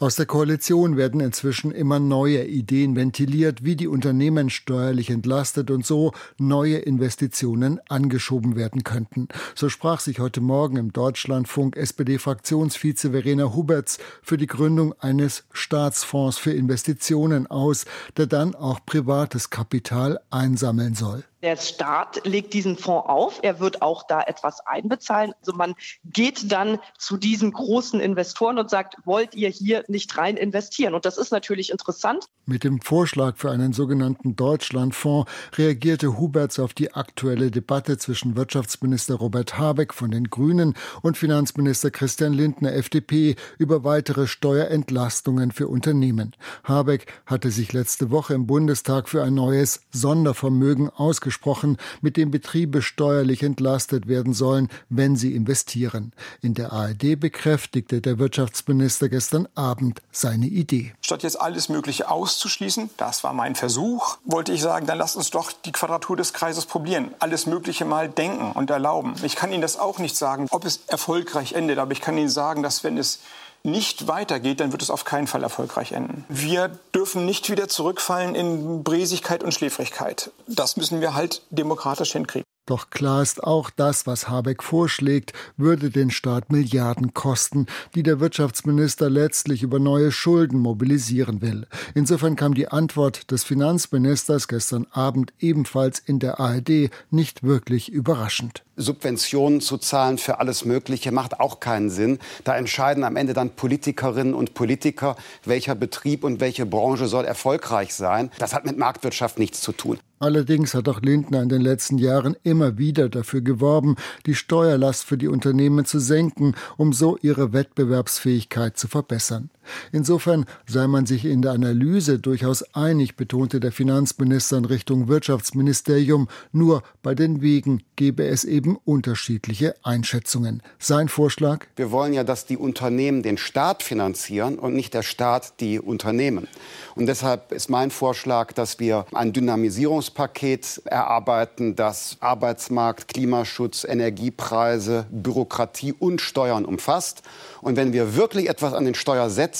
Aus 0.00 0.16
der 0.16 0.24
Koalition 0.24 0.96
werden 0.96 1.20
inzwischen 1.20 1.72
immer 1.72 2.00
neue 2.00 2.46
Ideen 2.46 2.96
ventiliert, 2.96 3.64
wie 3.64 3.76
die 3.76 3.86
Unternehmen 3.86 4.48
steuerlich 4.48 5.10
entlastet 5.10 5.70
und 5.70 5.84
so 5.84 6.12
neue 6.38 6.78
Investitionen 6.78 7.80
angeschoben 7.90 8.56
werden 8.56 8.82
könnten. 8.82 9.28
So 9.54 9.68
sprach 9.68 10.00
sich 10.00 10.18
heute 10.18 10.40
Morgen 10.40 10.78
im 10.78 10.94
Deutschlandfunk 10.94 11.76
SPD-Fraktionsvize 11.76 13.10
Verena 13.10 13.54
Huberts 13.54 13.98
für 14.22 14.38
die 14.38 14.46
Gründung 14.46 14.94
eines 15.00 15.44
Staatsfonds 15.52 16.38
für 16.38 16.52
Investitionen 16.52 17.46
aus, 17.46 17.84
der 18.16 18.26
dann 18.26 18.54
auch 18.54 18.80
privates 18.86 19.50
Kapital 19.50 20.18
einsammeln 20.30 20.94
soll. 20.94 21.24
Der 21.42 21.56
Staat 21.56 22.26
legt 22.26 22.52
diesen 22.52 22.76
Fonds 22.76 23.08
auf. 23.08 23.38
Er 23.40 23.60
wird 23.60 23.80
auch 23.80 24.02
da 24.06 24.20
etwas 24.20 24.60
einbezahlen. 24.66 25.32
Also 25.40 25.54
man 25.54 25.74
geht 26.04 26.52
dann 26.52 26.78
zu 26.98 27.16
diesen 27.16 27.52
großen 27.52 27.98
Investoren 27.98 28.58
und 28.58 28.68
sagt, 28.68 28.96
wollt 29.06 29.34
ihr 29.34 29.48
hier 29.48 29.84
nicht 29.88 30.18
rein 30.18 30.36
investieren? 30.36 30.92
Und 30.92 31.06
das 31.06 31.16
ist 31.16 31.32
natürlich 31.32 31.70
interessant. 31.70 32.26
Mit 32.44 32.62
dem 32.62 32.82
Vorschlag 32.82 33.38
für 33.38 33.50
einen 33.50 33.72
sogenannten 33.72 34.36
Deutschlandfonds 34.36 35.30
reagierte 35.56 36.18
Huberts 36.18 36.58
auf 36.58 36.74
die 36.74 36.92
aktuelle 36.92 37.50
Debatte 37.50 37.96
zwischen 37.96 38.36
Wirtschaftsminister 38.36 39.14
Robert 39.14 39.56
Habeck 39.56 39.94
von 39.94 40.10
den 40.10 40.28
Grünen 40.28 40.74
und 41.00 41.16
Finanzminister 41.16 41.90
Christian 41.90 42.34
Lindner 42.34 42.74
FDP 42.74 43.36
über 43.56 43.82
weitere 43.82 44.26
Steuerentlastungen 44.26 45.52
für 45.52 45.68
Unternehmen. 45.68 46.36
Habeck 46.64 47.06
hatte 47.24 47.50
sich 47.50 47.72
letzte 47.72 48.10
Woche 48.10 48.34
im 48.34 48.46
Bundestag 48.46 49.08
für 49.08 49.22
ein 49.22 49.34
neues 49.34 49.80
Sondervermögen 49.90 50.90
ausgesprochen 50.90 51.29
ausgesprochen, 51.30 51.76
mit 52.00 52.16
dem 52.16 52.30
Betriebe 52.30 52.82
steuerlich 52.82 53.42
entlastet 53.42 54.08
werden 54.08 54.32
sollen, 54.32 54.68
wenn 54.88 55.14
sie 55.14 55.34
investieren. 55.34 56.12
In 56.42 56.54
der 56.54 56.72
ARD 56.72 57.18
bekräftigte 57.18 58.00
der 58.00 58.18
Wirtschaftsminister 58.18 59.08
gestern 59.08 59.46
Abend 59.54 60.02
seine 60.10 60.46
Idee. 60.46 60.92
Statt 61.02 61.22
jetzt 61.22 61.40
alles 61.40 61.68
Mögliche 61.68 62.10
auszuschließen, 62.10 62.90
das 62.96 63.22
war 63.22 63.32
mein 63.32 63.54
Versuch, 63.54 64.18
wollte 64.24 64.52
ich 64.52 64.60
sagen, 64.60 64.86
dann 64.86 64.98
lasst 64.98 65.16
uns 65.16 65.30
doch 65.30 65.52
die 65.52 65.72
Quadratur 65.72 66.16
des 66.16 66.32
Kreises 66.32 66.66
probieren. 66.66 67.14
Alles 67.20 67.46
Mögliche 67.46 67.84
mal 67.84 68.08
denken 68.08 68.50
und 68.52 68.70
erlauben. 68.70 69.14
Ich 69.22 69.36
kann 69.36 69.52
Ihnen 69.52 69.62
das 69.62 69.78
auch 69.78 69.98
nicht 69.98 70.16
sagen, 70.16 70.48
ob 70.50 70.64
es 70.64 70.80
erfolgreich 70.88 71.52
endet, 71.52 71.78
aber 71.78 71.92
ich 71.92 72.00
kann 72.00 72.18
Ihnen 72.18 72.28
sagen, 72.28 72.62
dass 72.62 72.82
wenn 72.82 72.98
es 72.98 73.20
nicht 73.62 74.08
weitergeht, 74.08 74.60
dann 74.60 74.72
wird 74.72 74.82
es 74.82 74.90
auf 74.90 75.04
keinen 75.04 75.26
Fall 75.26 75.42
erfolgreich 75.42 75.92
enden. 75.92 76.24
Wir 76.28 76.70
dürfen 76.94 77.26
nicht 77.26 77.50
wieder 77.50 77.68
zurückfallen 77.68 78.34
in 78.34 78.82
Bresigkeit 78.82 79.42
und 79.42 79.52
Schläfrigkeit. 79.52 80.30
Das 80.46 80.76
müssen 80.76 81.00
wir 81.00 81.14
halt 81.14 81.42
demokratisch 81.50 82.12
hinkriegen. 82.12 82.44
Doch 82.70 82.90
klar 82.90 83.20
ist 83.20 83.42
auch, 83.42 83.68
das, 83.70 84.06
was 84.06 84.28
Habeck 84.28 84.62
vorschlägt, 84.62 85.32
würde 85.56 85.90
den 85.90 86.12
Staat 86.12 86.52
Milliarden 86.52 87.14
kosten, 87.14 87.66
die 87.96 88.04
der 88.04 88.20
Wirtschaftsminister 88.20 89.10
letztlich 89.10 89.64
über 89.64 89.80
neue 89.80 90.12
Schulden 90.12 90.60
mobilisieren 90.60 91.42
will. 91.42 91.66
Insofern 91.96 92.36
kam 92.36 92.54
die 92.54 92.68
Antwort 92.68 93.32
des 93.32 93.42
Finanzministers 93.42 94.46
gestern 94.46 94.86
Abend 94.92 95.32
ebenfalls 95.40 95.98
in 95.98 96.20
der 96.20 96.38
ARD 96.38 96.90
nicht 97.10 97.42
wirklich 97.42 97.90
überraschend. 97.90 98.62
Subventionen 98.80 99.60
zu 99.60 99.78
zahlen 99.78 100.18
für 100.18 100.38
alles 100.38 100.64
Mögliche 100.64 101.12
macht 101.12 101.40
auch 101.40 101.60
keinen 101.60 101.90
Sinn. 101.90 102.18
Da 102.44 102.56
entscheiden 102.56 103.04
am 103.04 103.16
Ende 103.16 103.32
dann 103.32 103.50
Politikerinnen 103.50 104.34
und 104.34 104.54
Politiker, 104.54 105.16
welcher 105.44 105.74
Betrieb 105.74 106.24
und 106.24 106.40
welche 106.40 106.66
Branche 106.66 107.06
soll 107.06 107.24
erfolgreich 107.24 107.94
sein. 107.94 108.30
Das 108.38 108.54
hat 108.54 108.64
mit 108.64 108.78
Marktwirtschaft 108.78 109.38
nichts 109.38 109.60
zu 109.60 109.72
tun. 109.72 109.98
Allerdings 110.22 110.74
hat 110.74 110.86
auch 110.86 111.00
Lindner 111.00 111.42
in 111.42 111.48
den 111.48 111.62
letzten 111.62 111.96
Jahren 111.96 112.36
immer 112.42 112.76
wieder 112.76 113.08
dafür 113.08 113.40
geworben, 113.40 113.96
die 114.26 114.34
Steuerlast 114.34 115.06
für 115.06 115.16
die 115.16 115.28
Unternehmen 115.28 115.86
zu 115.86 115.98
senken, 115.98 116.54
um 116.76 116.92
so 116.92 117.16
ihre 117.22 117.54
Wettbewerbsfähigkeit 117.54 118.76
zu 118.76 118.86
verbessern. 118.86 119.48
Insofern 119.92 120.46
sei 120.66 120.86
man 120.86 121.06
sich 121.06 121.24
in 121.24 121.42
der 121.42 121.52
Analyse 121.52 122.18
durchaus 122.18 122.62
einig, 122.74 123.16
betonte 123.16 123.60
der 123.60 123.72
Finanzminister 123.72 124.58
in 124.58 124.64
Richtung 124.64 125.08
Wirtschaftsministerium, 125.08 126.28
nur 126.52 126.82
bei 127.02 127.14
den 127.14 127.40
Wegen 127.40 127.82
gebe 127.96 128.26
es 128.26 128.44
eben 128.44 128.76
unterschiedliche 128.84 129.74
Einschätzungen. 129.82 130.62
Sein 130.78 131.08
Vorschlag? 131.08 131.66
Wir 131.76 131.90
wollen 131.90 132.12
ja, 132.12 132.24
dass 132.24 132.46
die 132.46 132.56
Unternehmen 132.56 133.22
den 133.22 133.38
Staat 133.38 133.82
finanzieren 133.82 134.58
und 134.58 134.74
nicht 134.74 134.94
der 134.94 135.02
Staat 135.02 135.60
die 135.60 135.80
Unternehmen. 135.80 136.48
Und 136.94 137.06
deshalb 137.06 137.52
ist 137.52 137.70
mein 137.70 137.90
Vorschlag, 137.90 138.52
dass 138.52 138.78
wir 138.78 139.06
ein 139.12 139.32
Dynamisierungspaket 139.32 140.82
erarbeiten, 140.84 141.76
das 141.76 142.16
Arbeitsmarkt, 142.20 143.08
Klimaschutz, 143.08 143.84
Energiepreise, 143.84 145.06
Bürokratie 145.10 145.92
und 145.92 146.20
Steuern 146.20 146.64
umfasst. 146.64 147.22
Und 147.62 147.76
wenn 147.76 147.92
wir 147.92 148.16
wirklich 148.16 148.48
etwas 148.48 148.72
an 148.72 148.84
den 148.84 148.94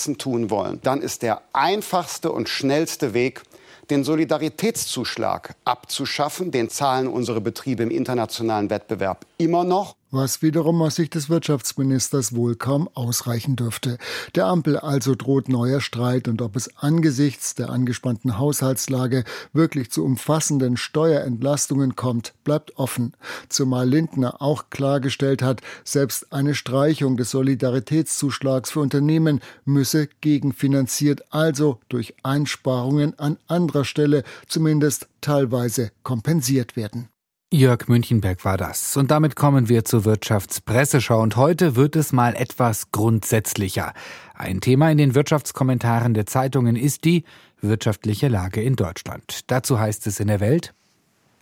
Steuersätzen 0.01 0.19
tun 0.19 0.51
wollen, 0.51 0.81
dann 0.83 1.03
ist 1.03 1.23
der 1.23 1.43
einfachste 1.53 2.33
und 2.33 2.49
schnellste 2.49 3.15
Weg, 3.15 3.43
den 3.91 4.05
Solidaritätszuschlag 4.05 5.55
abzuschaffen. 5.65 6.51
Den 6.51 6.71
zahlen 6.71 7.09
unsere 7.09 7.41
Betriebe 7.41 7.83
im 7.83 7.91
internationalen 7.91 8.71
Wettbewerb 8.71 9.27
immer 9.37 9.65
noch 9.65 9.97
was 10.11 10.43
wiederum 10.43 10.83
aus 10.83 10.97
Sicht 10.97 11.15
des 11.15 11.31
Wirtschaftsministers 11.31 12.35
wohl 12.35 12.57
kaum 12.57 12.89
ausreichen 12.95 13.57
dürfte. 13.57 13.99
Der 14.35 14.47
Ampel 14.47 14.77
also 14.77 15.15
droht 15.15 15.49
neuer 15.49 15.81
Streit 15.81 16.29
und 16.29 16.43
ob 16.43 16.57
es 16.57 16.77
angesichts 16.77 17.55
der 17.55 17.71
angespannten 17.71 18.39
Haushaltslage 18.39 19.25
wirklich 19.53 19.91
zu 19.91 20.05
umfassenden 20.05 20.77
Steuerentlastungen 20.77 21.97
kommt, 21.97 22.35
bleibt 22.45 22.77
offen. 22.77 23.13
Zumal 23.49 23.89
Lindner 23.89 24.43
auch 24.43 24.71
klargestellt 24.71 25.43
hat, 25.43 25.61
selbst 25.85 26.33
eine 26.33 26.55
Streichung 26.55 27.17
des 27.17 27.31
Solidaritätszuschlags 27.31 28.73
für 28.73 28.81
Unternehmen 28.81 29.41
müsse 29.65 30.09
gegenfinanziert, 30.21 31.33
also 31.33 31.79
durch 31.89 32.15
Einsparungen 32.23 33.19
an 33.19 33.39
anderer 33.47 33.85
Stelle 33.85 34.25
zumindest 34.49 35.09
teilweise 35.21 35.93
kompensiert 36.03 36.77
werden. 36.77 37.09
Jörg 37.53 37.89
Münchenberg 37.89 38.45
war 38.45 38.57
das. 38.57 38.97
Und 38.97 39.11
damit 39.11 39.35
kommen 39.35 39.69
wir 39.69 39.85
zur 39.85 40.05
Wirtschaftspresseschau. 40.05 41.21
Und 41.21 41.35
heute 41.35 41.75
wird 41.75 41.97
es 41.97 42.13
mal 42.13 42.37
etwas 42.37 42.93
grundsätzlicher. 42.93 43.93
Ein 44.35 44.61
Thema 44.61 44.89
in 44.93 44.99
den 44.99 45.17
Wirtschaftskommentaren 45.17 46.15
der 46.15 46.27
Zeitungen 46.27 46.77
ist 46.77 47.05
die 47.05 47.25
wirtschaftliche 47.61 48.29
Lage 48.29 48.63
in 48.63 48.77
Deutschland. 48.77 49.41
Dazu 49.49 49.81
heißt 49.81 50.07
es 50.07 50.21
in 50.21 50.29
der 50.29 50.39
Welt, 50.39 50.75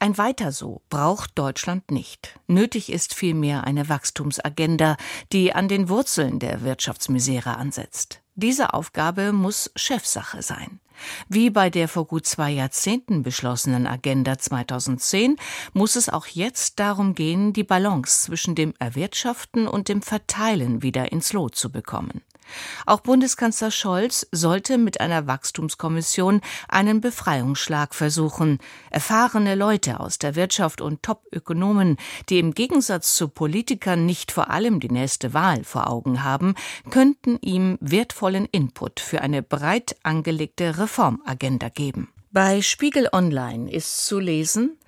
ein 0.00 0.16
Weiter 0.16 0.52
so 0.52 0.80
braucht 0.90 1.36
Deutschland 1.36 1.90
nicht. 1.90 2.38
Nötig 2.46 2.92
ist 2.92 3.14
vielmehr 3.14 3.64
eine 3.64 3.88
Wachstumsagenda, 3.88 4.96
die 5.32 5.52
an 5.52 5.66
den 5.66 5.88
Wurzeln 5.88 6.38
der 6.38 6.62
Wirtschaftsmisere 6.62 7.56
ansetzt. 7.56 8.20
Diese 8.36 8.74
Aufgabe 8.74 9.32
muss 9.32 9.72
Chefsache 9.74 10.42
sein. 10.42 10.78
Wie 11.28 11.50
bei 11.50 11.70
der 11.70 11.88
vor 11.88 12.06
gut 12.06 12.26
zwei 12.26 12.50
Jahrzehnten 12.50 13.22
beschlossenen 13.22 13.86
Agenda 13.86 14.38
2010 14.38 15.36
muss 15.72 15.96
es 15.96 16.08
auch 16.08 16.26
jetzt 16.26 16.78
darum 16.78 17.14
gehen, 17.14 17.52
die 17.52 17.64
Balance 17.64 18.24
zwischen 18.24 18.54
dem 18.54 18.74
Erwirtschaften 18.78 19.68
und 19.68 19.88
dem 19.88 20.02
Verteilen 20.02 20.82
wieder 20.82 21.12
ins 21.12 21.32
Lot 21.32 21.54
zu 21.54 21.70
bekommen. 21.70 22.22
Auch 22.86 23.00
Bundeskanzler 23.00 23.70
Scholz 23.70 24.26
sollte 24.32 24.78
mit 24.78 25.00
einer 25.00 25.26
Wachstumskommission 25.26 26.40
einen 26.68 27.00
Befreiungsschlag 27.00 27.94
versuchen. 27.94 28.58
Erfahrene 28.90 29.54
Leute 29.54 30.00
aus 30.00 30.18
der 30.18 30.36
Wirtschaft 30.36 30.80
und 30.80 31.02
Top-Ökonomen, 31.02 31.96
die 32.28 32.38
im 32.38 32.54
Gegensatz 32.54 33.14
zu 33.14 33.28
Politikern 33.28 34.06
nicht 34.06 34.32
vor 34.32 34.50
allem 34.50 34.80
die 34.80 34.90
nächste 34.90 35.34
Wahl 35.34 35.64
vor 35.64 35.88
Augen 35.88 36.24
haben, 36.24 36.54
könnten 36.90 37.38
ihm 37.40 37.78
wertvollen 37.80 38.46
Input 38.46 39.00
für 39.00 39.20
eine 39.20 39.42
breit 39.42 39.96
angelegte 40.02 40.78
Reformagenda 40.78 41.68
geben. 41.68 42.08
Bei 42.30 42.60
Spiegel 42.60 43.08
Online 43.10 43.72
ist 43.72 44.04
zu 44.04 44.18
lesen, 44.18 44.78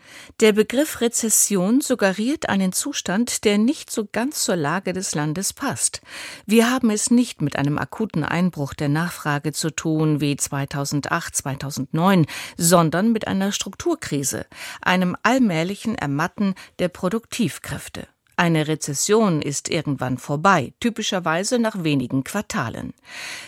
der 0.40 0.53
Begriff 0.53 1.00
Rezession 1.00 1.81
suggeriert 1.81 2.50
einen 2.50 2.74
Zustand, 2.74 3.44
der 3.44 3.57
nicht 3.57 3.90
so 3.90 4.07
ganz 4.12 4.44
zur 4.44 4.57
Lage 4.57 4.92
des 4.92 5.14
Landes 5.14 5.55
passt. 5.55 6.03
Wir 6.44 6.70
haben 6.70 6.90
es 6.90 7.11
nicht 7.11 7.40
mit 7.40 7.57
einem 7.57 7.79
akuten 7.79 8.24
Einbruch 8.24 8.74
der 8.74 8.90
Nachfrage 8.90 9.53
zu 9.55 9.70
tun 9.70 10.20
wie 10.20 10.37
2008, 10.37 11.35
2009, 11.35 12.26
sondern 12.59 13.11
mit 13.11 13.26
einer 13.26 13.53
Strukturkrise, 13.53 14.44
einem 14.83 15.16
allmählichen 15.22 15.94
Ermatten 15.94 16.55
der 16.79 16.88
Produktivkräfte. 16.88 18.07
Eine 18.40 18.68
Rezession 18.68 19.42
ist 19.42 19.68
irgendwann 19.68 20.16
vorbei, 20.16 20.72
typischerweise 20.81 21.59
nach 21.59 21.85
wenigen 21.85 22.24
Quartalen. 22.24 22.94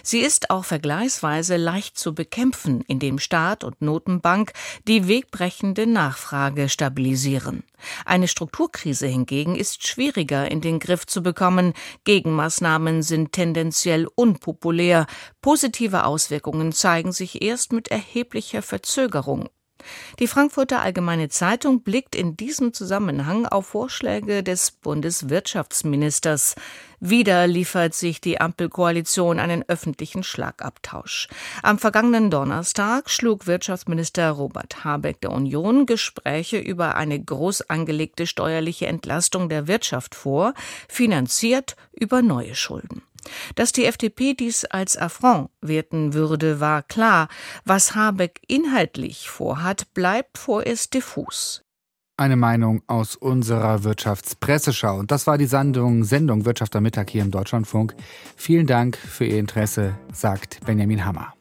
Sie 0.02 0.18
ist 0.18 0.50
auch 0.50 0.66
vergleichsweise 0.66 1.56
leicht 1.56 1.96
zu 1.96 2.14
bekämpfen, 2.14 2.82
indem 2.86 3.18
Staat 3.18 3.64
und 3.64 3.80
Notenbank 3.80 4.52
die 4.86 5.08
wegbrechende 5.08 5.86
Nachfrage 5.86 6.68
stabilisieren. 6.68 7.64
Eine 8.04 8.28
Strukturkrise 8.28 9.06
hingegen 9.06 9.56
ist 9.56 9.88
schwieriger 9.88 10.50
in 10.50 10.60
den 10.60 10.78
Griff 10.78 11.06
zu 11.06 11.22
bekommen. 11.22 11.72
Gegenmaßnahmen 12.04 13.02
sind 13.02 13.32
tendenziell 13.32 14.06
unpopulär. 14.14 15.06
Positive 15.40 16.04
Auswirkungen 16.04 16.70
zeigen 16.72 17.12
sich 17.12 17.40
erst 17.40 17.72
mit 17.72 17.88
erheblicher 17.88 18.60
Verzögerung 18.60 19.48
die 20.18 20.26
Frankfurter 20.26 20.82
Allgemeine 20.82 21.28
Zeitung 21.28 21.82
blickt 21.82 22.14
in 22.14 22.36
diesem 22.36 22.72
Zusammenhang 22.72 23.46
auf 23.46 23.66
Vorschläge 23.66 24.42
des 24.42 24.70
Bundeswirtschaftsministers. 24.70 26.54
Wieder 27.00 27.46
liefert 27.46 27.94
sich 27.94 28.20
die 28.20 28.40
Ampelkoalition 28.40 29.40
einen 29.40 29.64
öffentlichen 29.66 30.22
Schlagabtausch. 30.22 31.28
Am 31.62 31.78
vergangenen 31.78 32.30
Donnerstag 32.30 33.10
schlug 33.10 33.46
Wirtschaftsminister 33.46 34.30
Robert 34.30 34.84
Habeck 34.84 35.20
der 35.20 35.32
Union 35.32 35.86
Gespräche 35.86 36.58
über 36.58 36.94
eine 36.96 37.18
groß 37.18 37.62
angelegte 37.70 38.26
steuerliche 38.26 38.86
Entlastung 38.86 39.48
der 39.48 39.66
Wirtschaft 39.66 40.14
vor, 40.14 40.54
finanziert 40.88 41.76
über 41.92 42.22
neue 42.22 42.54
Schulden. 42.54 43.02
Dass 43.54 43.72
die 43.72 43.84
FDP 43.84 44.34
dies 44.34 44.64
als 44.64 44.96
Affront 44.96 45.50
werten 45.60 46.14
würde, 46.14 46.60
war 46.60 46.82
klar. 46.82 47.28
Was 47.64 47.94
Habeck 47.94 48.40
inhaltlich 48.48 49.28
vorhat, 49.28 49.92
bleibt 49.94 50.38
vorerst 50.38 50.94
diffus. 50.94 51.62
Eine 52.16 52.36
Meinung 52.36 52.82
aus 52.86 53.16
unserer 53.16 53.84
Wirtschaftspresseschau. 53.84 54.98
Und 54.98 55.10
das 55.10 55.26
war 55.26 55.38
die 55.38 55.46
Sendung, 55.46 56.04
Sendung 56.04 56.44
Wirtschaft 56.44 56.76
am 56.76 56.82
Mittag 56.82 57.10
hier 57.10 57.22
im 57.22 57.30
Deutschlandfunk. 57.30 57.94
Vielen 58.36 58.66
Dank 58.66 58.96
für 58.96 59.24
Ihr 59.24 59.38
Interesse, 59.38 59.96
sagt 60.12 60.60
Benjamin 60.64 61.04
Hammer. 61.04 61.34